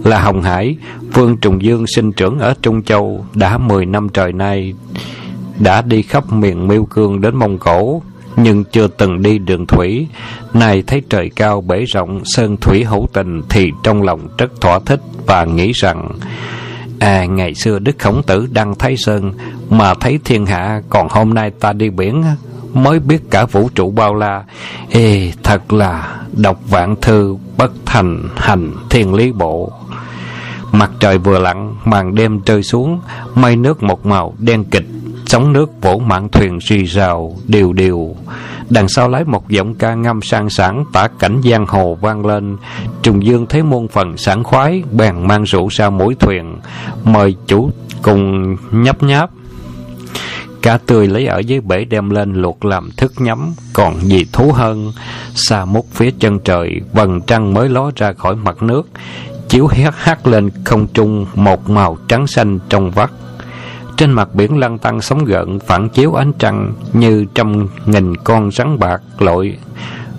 là 0.03 0.21
Hồng 0.21 0.41
Hải, 0.41 0.77
Vương 1.13 1.38
Trùng 1.38 1.63
Dương 1.63 1.88
sinh 1.88 2.12
trưởng 2.12 2.39
ở 2.39 2.53
Trung 2.62 2.83
Châu 2.83 3.25
đã 3.33 3.57
10 3.57 3.86
năm 3.86 4.10
trời 4.10 4.33
nay, 4.33 4.73
đã 5.60 5.81
đi 5.81 6.01
khắp 6.01 6.33
miền 6.33 6.67
Miêu 6.67 6.86
Cương 6.86 7.21
đến 7.21 7.36
Mông 7.36 7.57
Cổ, 7.57 8.01
nhưng 8.38 8.63
chưa 8.63 8.88
từng 8.88 9.21
đi 9.21 9.38
đường 9.38 9.67
thủy. 9.67 10.08
nay 10.54 10.84
thấy 10.88 11.02
trời 11.10 11.32
cao 11.36 11.62
bể 11.62 11.86
rộng, 11.86 12.21
sơn 12.26 12.58
thủy 12.58 12.84
hữu 12.84 13.08
tình 13.13 13.41
thì 13.50 13.71
trong 13.84 14.04
lòng 14.04 14.28
rất 14.38 14.62
thỏa 14.62 14.80
thích 14.80 15.02
và 15.26 15.45
nghĩ 15.45 15.71
rằng 15.76 16.10
À, 17.00 17.26
ngày 17.26 17.54
xưa 17.54 17.80
Đức 17.80 18.00
Khổng 18.00 18.23
Tử 18.23 18.47
đăng 18.52 18.76
thấy 18.76 18.97
Sơn 18.97 19.34
mà 19.69 19.93
thấy 19.93 20.19
thiên 20.26 20.45
hạ, 20.45 20.82
còn 20.89 21.08
hôm 21.10 21.34
nay 21.34 21.52
ta 21.60 21.73
đi 21.73 21.89
biển 21.89 22.23
mới 22.73 23.00
biết 23.00 23.32
cả 23.32 23.45
vũ 23.45 23.69
trụ 23.76 23.91
bao 23.91 24.15
la. 24.15 24.43
Ê, 24.89 25.32
thật 25.43 25.73
là 25.73 26.17
đọc 26.34 26.60
vạn 26.69 26.95
thư 27.02 27.38
bất 27.58 27.71
thành 27.86 28.30
hành 28.38 28.73
thiên 28.89 29.13
lý 29.13 29.32
bộ. 29.32 29.71
Mặt 30.71 30.91
trời 31.00 31.17
vừa 31.17 31.39
lặn, 31.39 31.76
màn 31.86 32.15
đêm 32.15 32.41
rơi 32.45 32.63
xuống, 32.63 33.00
mây 33.36 33.56
nước 33.56 33.84
một 33.84 34.06
màu 34.06 34.34
đen 34.39 34.63
kịch, 34.63 34.88
sóng 35.27 35.53
nước 35.53 35.81
vỗ 35.81 35.97
mạn 35.97 36.29
thuyền 36.29 36.57
rì 36.57 36.83
rào, 36.83 37.35
đều 37.47 37.73
đều. 37.73 38.15
Đằng 38.69 38.87
sau 38.87 39.09
lái 39.09 39.23
một 39.23 39.49
giọng 39.49 39.75
ca 39.75 39.95
ngâm 39.95 40.21
sang 40.21 40.49
sảng, 40.49 40.85
tả 40.93 41.07
cảnh 41.19 41.41
giang 41.43 41.65
hồ 41.65 41.97
vang 42.01 42.25
lên. 42.25 42.57
Trùng 43.01 43.25
dương 43.25 43.45
thấy 43.45 43.63
muôn 43.63 43.87
phần 43.87 44.17
sảng 44.17 44.43
khoái, 44.43 44.83
bèn 44.91 45.27
mang 45.27 45.43
rượu 45.43 45.67
ra 45.71 45.89
mũi 45.89 46.15
thuyền, 46.19 46.57
mời 47.03 47.35
chủ 47.47 47.71
cùng 48.01 48.55
nhấp 48.71 49.03
nháp. 49.03 49.29
Cá 50.61 50.77
tươi 50.77 51.07
lấy 51.07 51.25
ở 51.25 51.39
dưới 51.39 51.61
bể 51.61 51.85
đem 51.85 52.09
lên 52.09 52.33
luộc 52.33 52.65
làm 52.65 52.91
thức 52.97 53.13
nhắm, 53.17 53.53
còn 53.73 53.99
gì 53.99 54.25
thú 54.33 54.51
hơn, 54.51 54.91
xa 55.35 55.65
mút 55.65 55.87
phía 55.91 56.11
chân 56.19 56.39
trời, 56.39 56.81
vầng 56.93 57.21
trăng 57.21 57.53
mới 57.53 57.69
ló 57.69 57.91
ra 57.95 58.13
khỏi 58.13 58.35
mặt 58.35 58.63
nước. 58.63 58.89
Chiếu 59.49 59.67
hét 59.67 59.91
hát 59.95 60.27
lên 60.27 60.49
không 60.65 60.87
trung 60.93 61.25
một 61.35 61.69
màu 61.69 61.97
trắng 62.07 62.27
xanh 62.27 62.59
trong 62.69 62.91
vắt 62.91 63.11
trên 63.97 64.12
mặt 64.12 64.36
biển 64.36 64.57
lăn 64.57 64.77
tăng 64.77 65.01
sóng 65.01 65.25
gợn, 65.25 65.60
phản 65.60 65.89
chiếu 65.89 66.13
ánh 66.13 66.31
trăng 66.39 66.73
như 66.93 67.25
trăm 67.36 67.67
nghìn 67.86 68.17
con 68.17 68.51
rắn 68.51 68.79
bạc 68.79 69.01
lội. 69.19 69.57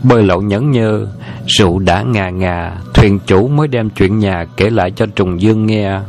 Bơi 0.03 0.23
lội 0.23 0.45
nhẫn 0.45 0.71
nhơ, 0.71 1.07
rượu 1.47 1.79
đã 1.79 2.03
ngà 2.03 2.31
ngà. 2.31 2.77
Thuyền 2.95 3.19
chủ 3.27 3.49
mới 3.49 3.69
đem 3.69 3.91
chuyện 3.91 4.19
nhà 4.19 4.47
kể 4.57 4.71
lại 4.71 4.91
cho 4.91 5.07
trùng 5.07 5.41
dương 5.41 5.67
nghe. 5.67 6.01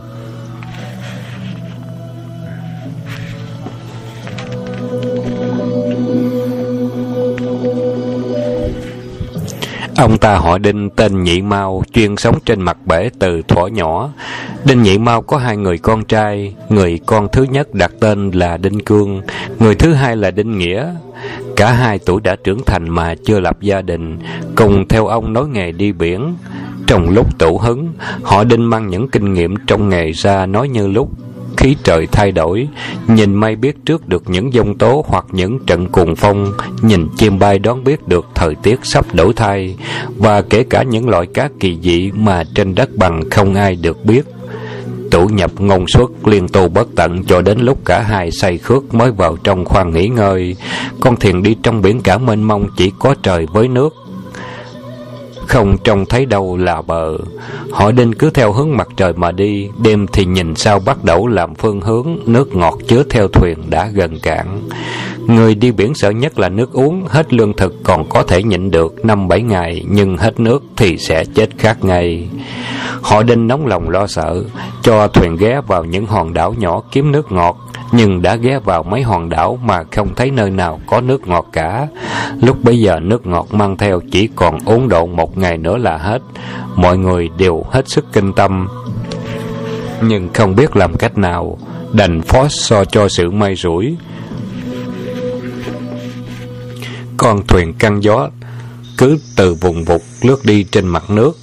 Ông 9.99 10.17
ta 10.17 10.37
họ 10.37 10.57
Đinh 10.57 10.89
tên 10.89 11.23
Nhị 11.23 11.41
Mao, 11.41 11.83
chuyên 11.93 12.15
sống 12.15 12.39
trên 12.45 12.61
mặt 12.61 12.77
bể 12.85 13.09
từ 13.19 13.41
thuở 13.41 13.67
nhỏ. 13.67 14.09
Đinh 14.65 14.83
Nhị 14.83 14.97
Mao 14.97 15.21
có 15.21 15.37
hai 15.37 15.57
người 15.57 15.77
con 15.77 16.03
trai, 16.03 16.55
người 16.69 16.99
con 17.05 17.27
thứ 17.31 17.43
nhất 17.43 17.73
đặt 17.73 17.91
tên 17.99 18.31
là 18.31 18.57
Đinh 18.57 18.79
Cương, 18.79 19.21
người 19.59 19.75
thứ 19.75 19.93
hai 19.93 20.15
là 20.15 20.31
Đinh 20.31 20.57
Nghĩa. 20.57 20.93
Cả 21.55 21.71
hai 21.71 21.99
tuổi 21.99 22.21
đã 22.21 22.35
trưởng 22.43 22.63
thành 22.65 22.89
mà 22.89 23.15
chưa 23.25 23.39
lập 23.39 23.61
gia 23.61 23.81
đình, 23.81 24.19
cùng 24.55 24.87
theo 24.87 25.07
ông 25.07 25.33
nối 25.33 25.47
nghề 25.47 25.71
đi 25.71 25.91
biển. 25.91 26.33
Trong 26.87 27.09
lúc 27.09 27.39
tủ 27.39 27.57
hứng, 27.57 27.93
họ 28.23 28.43
Đinh 28.43 28.69
mang 28.69 28.87
những 28.87 29.09
kinh 29.09 29.33
nghiệm 29.33 29.55
trong 29.67 29.89
nghề 29.89 30.11
ra 30.11 30.45
nói 30.45 30.69
như 30.69 30.87
lúc 30.87 31.11
khí 31.59 31.75
trời 31.83 32.07
thay 32.11 32.31
đổi, 32.31 32.67
nhìn 33.07 33.35
mây 33.35 33.55
biết 33.55 33.75
trước 33.85 34.07
được 34.07 34.23
những 34.27 34.51
dông 34.51 34.77
tố 34.77 35.05
hoặc 35.07 35.25
những 35.31 35.59
trận 35.65 35.87
cuồng 35.87 36.15
phong, 36.15 36.51
nhìn 36.81 37.07
chim 37.17 37.39
bay 37.39 37.59
đón 37.59 37.83
biết 37.83 38.07
được 38.07 38.25
thời 38.35 38.55
tiết 38.55 38.79
sắp 38.83 39.15
đổi 39.15 39.33
thay, 39.33 39.75
và 40.17 40.41
kể 40.41 40.63
cả 40.63 40.83
những 40.83 41.09
loại 41.09 41.25
cá 41.33 41.49
kỳ 41.59 41.77
dị 41.81 42.11
mà 42.11 42.43
trên 42.55 42.75
đất 42.75 42.89
bằng 42.95 43.29
không 43.29 43.55
ai 43.55 43.75
được 43.75 44.05
biết. 44.05 44.21
Tủ 45.11 45.27
nhập 45.27 45.51
ngôn 45.59 45.87
suất 45.87 46.07
liên 46.25 46.47
tu 46.47 46.67
bất 46.67 46.87
tận 46.95 47.23
cho 47.23 47.41
đến 47.41 47.59
lúc 47.59 47.85
cả 47.85 48.01
hai 48.01 48.31
say 48.31 48.57
khước 48.57 48.93
mới 48.93 49.11
vào 49.11 49.37
trong 49.43 49.65
khoang 49.65 49.91
nghỉ 49.91 50.07
ngơi. 50.07 50.55
Con 50.99 51.15
thuyền 51.15 51.43
đi 51.43 51.55
trong 51.63 51.81
biển 51.81 52.01
cả 52.01 52.17
mênh 52.17 52.43
mông 52.43 52.67
chỉ 52.77 52.91
có 52.99 53.15
trời 53.23 53.45
với 53.53 53.67
nước, 53.67 53.95
không 55.49 55.77
trông 55.77 56.05
thấy 56.05 56.25
đâu 56.25 56.57
là 56.57 56.81
bờ. 56.81 57.17
Họ 57.71 57.91
đinh 57.91 58.13
cứ 58.13 58.29
theo 58.29 58.53
hướng 58.53 58.77
mặt 58.77 58.87
trời 58.97 59.13
mà 59.13 59.31
đi, 59.31 59.69
đêm 59.77 60.07
thì 60.07 60.25
nhìn 60.25 60.55
sao 60.55 60.79
bắt 60.79 61.03
đầu 61.03 61.27
làm 61.27 61.55
phương 61.55 61.81
hướng, 61.81 62.17
nước 62.25 62.55
ngọt 62.55 62.77
chứa 62.87 63.03
theo 63.09 63.27
thuyền 63.27 63.57
đã 63.69 63.87
gần 63.93 64.19
cạn. 64.19 64.61
Người 65.27 65.55
đi 65.55 65.71
biển 65.71 65.93
sợ 65.93 66.09
nhất 66.09 66.39
là 66.39 66.49
nước 66.49 66.73
uống, 66.73 67.05
hết 67.07 67.33
lương 67.33 67.53
thực 67.53 67.83
còn 67.83 68.09
có 68.09 68.23
thể 68.23 68.43
nhịn 68.43 68.71
được 68.71 69.05
năm 69.05 69.27
bảy 69.27 69.41
ngày, 69.41 69.83
nhưng 69.89 70.17
hết 70.17 70.39
nước 70.39 70.63
thì 70.75 70.97
sẽ 70.97 71.25
chết 71.25 71.49
khát 71.57 71.85
ngay. 71.85 72.29
Họ 73.01 73.23
đinh 73.23 73.47
nóng 73.47 73.65
lòng 73.65 73.89
lo 73.89 74.07
sợ, 74.07 74.43
cho 74.81 75.07
thuyền 75.07 75.35
ghé 75.35 75.61
vào 75.67 75.85
những 75.85 76.05
hòn 76.05 76.33
đảo 76.33 76.53
nhỏ 76.57 76.81
kiếm 76.91 77.11
nước 77.11 77.31
ngọt, 77.31 77.68
nhưng 77.91 78.21
đã 78.21 78.35
ghé 78.35 78.59
vào 78.59 78.83
mấy 78.83 79.01
hòn 79.01 79.29
đảo 79.29 79.59
mà 79.63 79.83
không 79.91 80.15
thấy 80.15 80.31
nơi 80.31 80.49
nào 80.49 80.79
có 80.87 81.01
nước 81.01 81.27
ngọt 81.27 81.49
cả. 81.53 81.87
Lúc 82.41 82.63
bấy 82.63 82.79
giờ 82.79 82.99
nước 82.99 83.27
ngọt 83.27 83.47
mang 83.51 83.77
theo 83.77 84.01
chỉ 84.11 84.29
còn 84.35 84.59
ốn 84.65 84.87
độ 84.89 85.05
một 85.05 85.37
ngày 85.37 85.57
nữa 85.57 85.77
là 85.77 85.97
hết. 85.97 86.21
Mọi 86.75 86.97
người 86.97 87.29
đều 87.37 87.63
hết 87.69 87.89
sức 87.89 88.05
kinh 88.13 88.33
tâm, 88.33 88.67
nhưng 90.01 90.29
không 90.33 90.55
biết 90.55 90.75
làm 90.75 90.97
cách 90.97 91.17
nào, 91.17 91.57
đành 91.93 92.21
phó 92.21 92.47
so 92.49 92.85
cho 92.85 93.09
sự 93.09 93.31
may 93.31 93.55
rủi. 93.55 93.97
Con 97.17 97.47
thuyền 97.47 97.73
căng 97.73 98.03
gió 98.03 98.29
cứ 98.97 99.17
từ 99.35 99.53
vùng 99.53 99.83
vụt 99.83 100.01
lướt 100.21 100.45
đi 100.45 100.63
trên 100.63 100.87
mặt 100.87 101.09
nước 101.09 101.37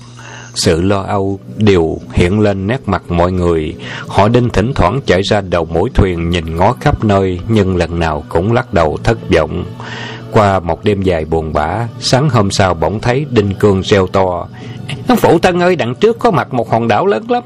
sự 0.56 0.82
lo 0.82 1.02
âu 1.02 1.40
đều 1.56 1.98
hiện 2.12 2.40
lên 2.40 2.66
nét 2.66 2.80
mặt 2.86 3.02
mọi 3.08 3.32
người. 3.32 3.74
Họ 4.06 4.28
đinh 4.28 4.48
thỉnh 4.48 4.72
thoảng 4.74 5.00
chạy 5.06 5.22
ra 5.22 5.40
đầu 5.40 5.64
mỗi 5.64 5.90
thuyền 5.94 6.30
nhìn 6.30 6.56
ngó 6.56 6.72
khắp 6.80 7.04
nơi, 7.04 7.40
nhưng 7.48 7.76
lần 7.76 7.98
nào 7.98 8.24
cũng 8.28 8.52
lắc 8.52 8.74
đầu 8.74 8.98
thất 9.04 9.18
vọng. 9.30 9.64
Qua 10.32 10.60
một 10.60 10.84
đêm 10.84 11.02
dài 11.02 11.24
buồn 11.24 11.52
bã, 11.52 11.88
sáng 12.00 12.28
hôm 12.28 12.50
sau 12.50 12.74
bỗng 12.74 13.00
thấy 13.00 13.26
Đinh 13.30 13.54
Cương 13.54 13.82
reo 13.82 14.06
to. 14.06 14.48
Phụ 15.18 15.38
thân 15.38 15.60
ơi, 15.60 15.76
đằng 15.76 15.94
trước 15.94 16.18
có 16.18 16.30
mặt 16.30 16.54
một 16.54 16.70
hòn 16.70 16.88
đảo 16.88 17.06
lớn 17.06 17.30
lắm. 17.30 17.42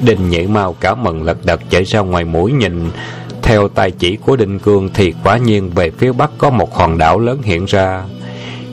Đinh 0.00 0.30
nhảy 0.30 0.46
mau 0.46 0.72
cả 0.80 0.94
mừng 0.94 1.22
lật 1.22 1.38
đật 1.44 1.60
chạy 1.70 1.84
ra 1.84 2.00
ngoài 2.00 2.24
mũi 2.24 2.52
nhìn. 2.52 2.90
Theo 3.42 3.68
tay 3.68 3.90
chỉ 3.90 4.16
của 4.16 4.36
Đinh 4.36 4.58
Cương 4.58 4.88
thì 4.94 5.14
quả 5.24 5.36
nhiên 5.36 5.70
về 5.70 5.90
phía 5.90 6.12
bắc 6.12 6.30
có 6.38 6.50
một 6.50 6.74
hòn 6.74 6.98
đảo 6.98 7.20
lớn 7.20 7.42
hiện 7.42 7.64
ra. 7.64 8.02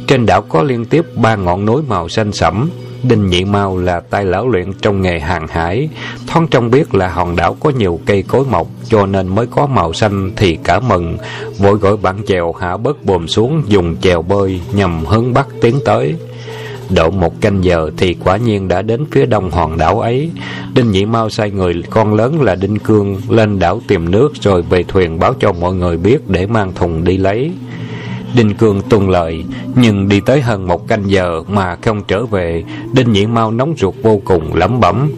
Trên 0.07 0.25
đảo 0.25 0.41
có 0.41 0.63
liên 0.63 0.85
tiếp 0.85 1.05
ba 1.15 1.35
ngọn 1.35 1.65
núi 1.65 1.81
màu 1.87 2.09
xanh 2.09 2.31
sẫm, 2.31 2.69
Đinh 3.03 3.29
Nhị 3.29 3.45
Mao 3.45 3.77
là 3.77 3.99
tay 3.99 4.25
lão 4.25 4.49
luyện 4.49 4.73
trong 4.81 5.01
nghề 5.01 5.19
hàng 5.19 5.47
hải, 5.47 5.89
thoáng 6.27 6.47
trong 6.47 6.71
biết 6.71 6.95
là 6.95 7.09
hòn 7.09 7.35
đảo 7.35 7.57
có 7.59 7.69
nhiều 7.69 7.99
cây 8.05 8.23
cối 8.27 8.45
mọc, 8.49 8.67
cho 8.89 9.05
nên 9.05 9.27
mới 9.27 9.47
có 9.47 9.65
màu 9.65 9.93
xanh 9.93 10.31
thì 10.35 10.57
cả 10.63 10.79
mừng, 10.79 11.17
vội 11.57 11.77
gọi 11.77 11.97
bạn 11.97 12.21
chèo 12.27 12.53
hạ 12.53 12.77
bớt 12.77 13.05
bồm 13.05 13.27
xuống 13.27 13.63
dùng 13.67 13.95
chèo 14.01 14.21
bơi 14.21 14.61
nhằm 14.73 15.05
hướng 15.05 15.33
bắc 15.33 15.47
tiến 15.61 15.79
tới. 15.85 16.15
Độ 16.89 17.09
một 17.09 17.41
canh 17.41 17.63
giờ 17.63 17.91
thì 17.97 18.13
quả 18.13 18.37
nhiên 18.37 18.67
đã 18.67 18.81
đến 18.81 19.05
phía 19.11 19.25
đông 19.25 19.51
hòn 19.51 19.77
đảo 19.77 19.99
ấy. 19.99 20.31
Đinh 20.73 20.91
Nhị 20.91 21.05
Mao 21.05 21.29
sai 21.29 21.51
người 21.51 21.83
con 21.89 22.13
lớn 22.13 22.41
là 22.41 22.55
Đinh 22.55 22.79
Cương 22.79 23.17
lên 23.29 23.59
đảo 23.59 23.81
tìm 23.87 24.11
nước 24.11 24.33
rồi 24.41 24.61
về 24.61 24.83
thuyền 24.83 25.19
báo 25.19 25.33
cho 25.39 25.51
mọi 25.51 25.73
người 25.73 25.97
biết 25.97 26.29
để 26.29 26.45
mang 26.45 26.73
thùng 26.73 27.03
đi 27.03 27.17
lấy. 27.17 27.51
Đinh 28.35 28.55
Cương 28.55 28.81
tuân 28.89 29.09
lời, 29.09 29.43
nhưng 29.75 30.09
đi 30.09 30.19
tới 30.19 30.41
hơn 30.41 30.67
một 30.67 30.87
canh 30.87 31.09
giờ 31.09 31.43
mà 31.47 31.75
không 31.75 32.01
trở 32.07 32.25
về, 32.25 32.63
Đinh 32.93 33.11
Nhĩ 33.13 33.25
Mau 33.25 33.51
nóng 33.51 33.73
ruột 33.77 33.95
vô 34.01 34.21
cùng 34.25 34.55
lẩm 34.55 34.79
bẩm. 34.79 35.11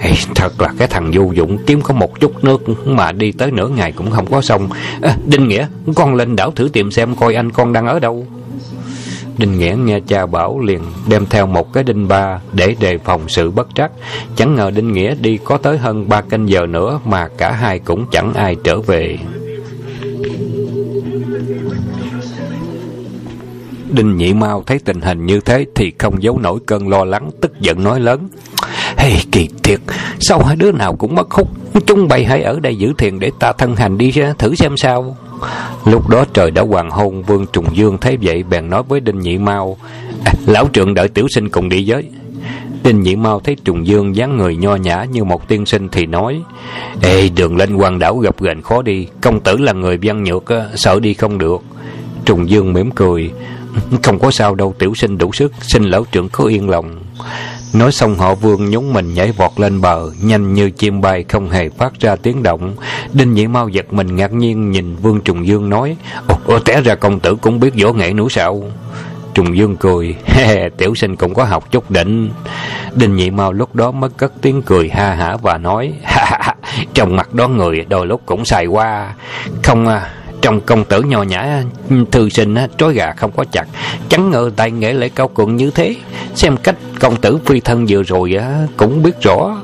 Ê, 0.00 0.12
thật 0.34 0.60
là 0.60 0.72
cái 0.78 0.88
thằng 0.88 1.10
vô 1.14 1.32
dụng 1.34 1.58
kiếm 1.66 1.80
có 1.82 1.94
một 1.94 2.20
chút 2.20 2.44
nước 2.44 2.62
mà 2.84 3.12
đi 3.12 3.32
tới 3.32 3.50
nửa 3.50 3.68
ngày 3.68 3.92
cũng 3.92 4.10
không 4.10 4.26
có 4.30 4.40
xong. 4.40 4.68
À, 5.02 5.16
Đinh 5.26 5.48
Nghĩa, 5.48 5.66
con 5.94 6.14
lên 6.14 6.36
đảo 6.36 6.50
thử 6.50 6.68
tìm 6.72 6.90
xem 6.90 7.14
coi 7.14 7.34
anh 7.34 7.52
con 7.52 7.72
đang 7.72 7.86
ở 7.86 7.98
đâu. 7.98 8.26
Đinh 9.38 9.58
Nghĩa 9.58 9.76
nghe 9.84 10.00
cha 10.00 10.26
bảo 10.26 10.60
liền 10.60 10.80
đem 11.08 11.26
theo 11.26 11.46
một 11.46 11.72
cái 11.72 11.84
đinh 11.84 12.08
ba 12.08 12.40
để 12.52 12.74
đề 12.80 12.98
phòng 12.98 13.28
sự 13.28 13.50
bất 13.50 13.68
trắc. 13.74 13.90
Chẳng 14.36 14.54
ngờ 14.54 14.70
Đinh 14.70 14.92
Nghĩa 14.92 15.14
đi 15.14 15.38
có 15.44 15.56
tới 15.56 15.78
hơn 15.78 16.08
ba 16.08 16.20
canh 16.20 16.48
giờ 16.48 16.66
nữa 16.66 17.00
mà 17.04 17.28
cả 17.38 17.52
hai 17.52 17.78
cũng 17.78 18.06
chẳng 18.10 18.34
ai 18.34 18.56
trở 18.64 18.80
về. 18.80 19.18
Đinh 23.90 24.16
Nhị 24.16 24.34
Mao 24.34 24.62
thấy 24.66 24.78
tình 24.78 25.00
hình 25.00 25.26
như 25.26 25.40
thế 25.40 25.66
thì 25.74 25.92
không 25.98 26.22
giấu 26.22 26.38
nổi 26.38 26.58
cơn 26.66 26.88
lo 26.88 27.04
lắng, 27.04 27.30
tức 27.40 27.60
giận 27.60 27.84
nói 27.84 28.00
lớn. 28.00 28.28
Hey, 28.96 29.16
kỳ 29.32 29.48
thiệt, 29.62 29.80
sao 30.20 30.44
hai 30.44 30.56
đứa 30.56 30.72
nào 30.72 30.96
cũng 30.96 31.14
mất 31.14 31.30
hút, 31.30 31.48
chúng 31.86 32.08
bay 32.08 32.24
hãy 32.24 32.42
ở 32.42 32.60
đây 32.60 32.76
giữ 32.76 32.92
thiền 32.98 33.18
để 33.18 33.30
ta 33.38 33.52
thân 33.52 33.76
hành 33.76 33.98
đi 33.98 34.10
ra, 34.10 34.34
thử 34.38 34.54
xem 34.54 34.76
sao. 34.76 35.16
Lúc 35.84 36.08
đó 36.08 36.24
trời 36.32 36.50
đã 36.50 36.62
hoàng 36.62 36.90
hôn, 36.90 37.22
Vương 37.22 37.46
Trùng 37.52 37.76
Dương 37.76 37.98
thấy 37.98 38.18
vậy 38.22 38.42
bèn 38.42 38.70
nói 38.70 38.82
với 38.82 39.00
Đinh 39.00 39.18
Nhị 39.18 39.38
Mao, 39.38 39.76
à, 40.24 40.32
lão 40.46 40.68
trượng 40.72 40.94
đợi 40.94 41.08
tiểu 41.08 41.26
sinh 41.28 41.48
cùng 41.48 41.68
đi 41.68 41.90
với. 41.90 42.10
Đinh 42.82 43.02
Nhị 43.02 43.16
Mao 43.16 43.40
thấy 43.40 43.56
Trùng 43.64 43.86
Dương 43.86 44.16
dáng 44.16 44.36
người 44.36 44.56
nho 44.56 44.76
nhã 44.76 45.04
như 45.04 45.24
một 45.24 45.48
tiên 45.48 45.66
sinh 45.66 45.88
thì 45.88 46.06
nói 46.06 46.42
Ê 47.02 47.28
đường 47.28 47.56
lên 47.56 47.70
hoàng 47.70 47.98
đảo 47.98 48.18
gặp 48.18 48.40
gành 48.40 48.62
khó 48.62 48.82
đi 48.82 49.06
Công 49.20 49.40
tử 49.40 49.56
là 49.56 49.72
người 49.72 49.98
văn 50.02 50.24
nhược 50.24 50.44
Sợ 50.74 51.00
đi 51.00 51.14
không 51.14 51.38
được 51.38 51.62
Trùng 52.24 52.50
Dương 52.50 52.72
mỉm 52.72 52.90
cười 52.90 53.30
không 54.02 54.18
có 54.18 54.30
sao 54.30 54.54
đâu 54.54 54.74
tiểu 54.78 54.94
sinh 54.94 55.18
đủ 55.18 55.32
sức 55.32 55.52
Xin 55.60 55.84
lão 55.84 56.04
trưởng 56.12 56.28
có 56.28 56.44
yên 56.44 56.70
lòng. 56.70 56.96
Nói 57.72 57.92
xong 57.92 58.14
họ 58.14 58.34
vương 58.34 58.70
nhúng 58.70 58.92
mình 58.92 59.14
nhảy 59.14 59.32
vọt 59.32 59.50
lên 59.56 59.80
bờ 59.80 60.10
Nhanh 60.22 60.54
như 60.54 60.70
chim 60.70 61.00
bay 61.00 61.24
không 61.28 61.50
hề 61.50 61.68
phát 61.68 61.92
ra 62.00 62.16
tiếng 62.16 62.42
động. 62.42 62.76
Đinh 63.12 63.34
Nhĩ 63.34 63.46
Mau 63.46 63.68
giật 63.68 63.92
mình 63.92 64.16
ngạc 64.16 64.32
nhiên 64.32 64.70
Nhìn 64.70 64.96
Vương 64.96 65.20
Trùng 65.20 65.46
Dương 65.46 65.70
nói 65.70 65.96
Ồ, 66.28 66.36
ồ 66.46 66.58
té 66.58 66.80
ra 66.80 66.94
công 66.94 67.20
tử 67.20 67.36
cũng 67.40 67.60
biết 67.60 67.74
võ 67.82 67.92
nghệ 67.92 68.12
nữa 68.12 68.26
sao? 68.30 68.62
Trùng 69.34 69.56
Dương 69.56 69.76
cười 69.76 70.14
Tiểu 70.78 70.94
sinh 70.94 71.16
cũng 71.16 71.34
có 71.34 71.44
học 71.44 71.72
chút 71.72 71.90
đỉnh. 71.90 72.30
Đinh 72.94 73.16
Nhị 73.16 73.30
Mau 73.30 73.52
lúc 73.52 73.74
đó 73.74 73.90
mới 73.90 74.10
cất 74.10 74.32
tiếng 74.42 74.62
cười 74.62 74.88
ha 74.88 75.14
hả 75.14 75.36
và 75.42 75.58
nói 75.58 75.92
Trong 76.94 77.16
mặt 77.16 77.34
đó 77.34 77.48
người 77.48 77.84
đôi 77.88 78.06
lúc 78.06 78.22
cũng 78.26 78.44
xài 78.44 78.66
qua. 78.66 79.14
Không 79.62 79.88
à 79.88 80.10
trong 80.42 80.60
công 80.60 80.84
tử 80.84 81.02
nhỏ 81.02 81.22
nhã 81.22 81.62
thư 82.10 82.28
sinh 82.28 82.56
trói 82.78 82.94
gà 82.94 83.12
không 83.12 83.30
có 83.36 83.44
chặt. 83.52 83.68
Chẳng 84.08 84.30
ngờ 84.30 84.50
tài 84.56 84.70
nghệ 84.70 84.92
lại 84.92 85.08
cao 85.08 85.28
cường 85.28 85.56
như 85.56 85.70
thế 85.70 85.96
xem 86.34 86.56
cách 86.56 86.76
công 87.00 87.16
tử 87.16 87.38
phi 87.44 87.60
thân 87.60 87.86
vừa 87.88 88.02
rồi 88.02 88.36
cũng 88.76 89.02
biết 89.02 89.22
rõ. 89.22 89.56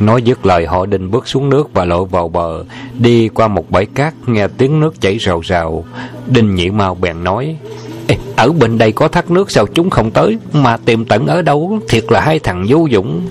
Nói 0.00 0.22
dứt 0.22 0.46
lời 0.46 0.66
họ 0.66 0.86
định 0.86 1.10
bước 1.10 1.28
xuống 1.28 1.50
nước 1.50 1.70
và 1.72 1.84
lội 1.84 2.06
vào 2.06 2.28
bờ 2.28 2.64
Đi 2.98 3.28
qua 3.28 3.48
một 3.48 3.70
bãi 3.70 3.86
cát 3.86 4.14
Nghe 4.26 4.48
tiếng 4.48 4.80
nước 4.80 5.00
chảy 5.00 5.16
rào 5.16 5.40
rào. 5.40 5.84
Đinh 6.26 6.54
nhị 6.54 6.70
mau 6.70 6.94
bèn 6.94 7.24
nói 7.24 7.56
Ê, 8.08 8.16
Ở 8.36 8.52
bên 8.52 8.78
đây 8.78 8.92
có 8.92 9.08
thác 9.08 9.30
nước 9.30 9.50
sao 9.50 9.66
chúng 9.66 9.90
không 9.90 10.10
tới? 10.10 10.38
Mà 10.52 10.76
tìm 10.76 11.04
tận 11.04 11.26
ở 11.26 11.42
đâu? 11.42 11.78
Thiệt 11.88 12.04
là 12.08 12.20
hai 12.20 12.38
thằng 12.38 12.66
vô 12.68 12.86
dụng. 12.90 13.26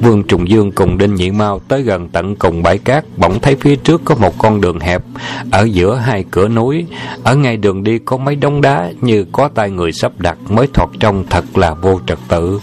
Vương 0.00 0.22
Trùng 0.22 0.48
Dương 0.48 0.72
cùng 0.72 0.98
Đinh 0.98 1.14
Nhị 1.14 1.30
Mao 1.30 1.58
tới 1.68 1.82
gần 1.82 2.08
tận 2.08 2.36
cùng 2.36 2.62
bãi 2.62 2.78
cát, 2.78 3.04
bỗng 3.16 3.40
thấy 3.40 3.56
phía 3.60 3.76
trước 3.76 4.02
có 4.04 4.14
một 4.14 4.38
con 4.38 4.60
đường 4.60 4.80
hẹp, 4.80 5.02
ở 5.50 5.64
giữa 5.64 5.94
hai 5.94 6.24
cửa 6.30 6.48
núi, 6.48 6.86
ở 7.24 7.36
ngay 7.36 7.56
đường 7.56 7.84
đi 7.84 7.98
có 7.98 8.16
mấy 8.16 8.36
đống 8.36 8.60
đá 8.60 8.90
như 9.00 9.24
có 9.32 9.48
tay 9.54 9.70
người 9.70 9.92
sắp 9.92 10.12
đặt 10.18 10.38
mới 10.48 10.66
thoạt 10.74 10.88
trông 11.00 11.24
thật 11.30 11.58
là 11.58 11.74
vô 11.74 12.00
trật 12.06 12.18
tự. 12.28 12.60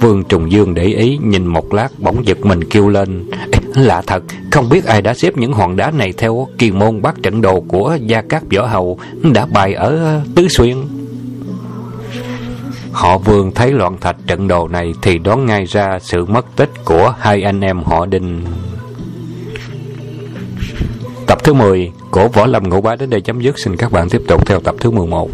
Vương 0.00 0.24
Trùng 0.24 0.52
Dương 0.52 0.74
để 0.74 0.84
ý 0.84 1.18
nhìn 1.22 1.46
một 1.46 1.74
lát 1.74 1.88
bỗng 1.98 2.26
giật 2.26 2.46
mình 2.46 2.64
kêu 2.64 2.88
lên. 2.88 3.30
Lạ 3.74 4.02
thật 4.06 4.22
Không 4.50 4.68
biết 4.68 4.84
ai 4.84 5.02
đã 5.02 5.14
xếp 5.14 5.36
những 5.36 5.52
hòn 5.52 5.76
đá 5.76 5.90
này 5.90 6.12
Theo 6.18 6.48
kỳ 6.58 6.70
môn 6.70 7.02
bát 7.02 7.14
trận 7.22 7.40
đồ 7.40 7.60
của 7.60 7.98
Gia 8.06 8.22
Cát 8.22 8.42
Võ 8.56 8.66
Hầu 8.66 8.98
Đã 9.22 9.46
bày 9.46 9.74
ở 9.74 10.20
Tứ 10.34 10.48
Xuyên. 10.48 10.76
Họ 12.94 13.18
Vương 13.18 13.52
thấy 13.54 13.72
loạn 13.72 13.96
thạch 14.00 14.16
trận 14.26 14.48
đồ 14.48 14.68
này 14.68 14.94
Thì 15.02 15.18
đoán 15.18 15.46
ngay 15.46 15.64
ra 15.64 15.98
sự 15.98 16.24
mất 16.24 16.46
tích 16.56 16.70
Của 16.84 17.14
hai 17.18 17.42
anh 17.42 17.60
em 17.60 17.82
họ 17.82 18.06
Đinh. 18.06 18.44
Tập 21.26 21.38
thứ 21.44 21.52
10 21.54 21.92
của 22.10 22.28
Võ 22.28 22.46
Lâm 22.46 22.68
Ngũ 22.68 22.80
Bá 22.80 22.96
đến 22.96 23.10
đây 23.10 23.20
chấm 23.20 23.40
dứt. 23.40 23.58
Xin 23.58 23.76
các 23.76 23.92
bạn 23.92 24.08
tiếp 24.08 24.22
tục 24.28 24.46
theo 24.46 24.60
tập 24.60 24.74
thứ 24.80 24.90
11 24.90 25.30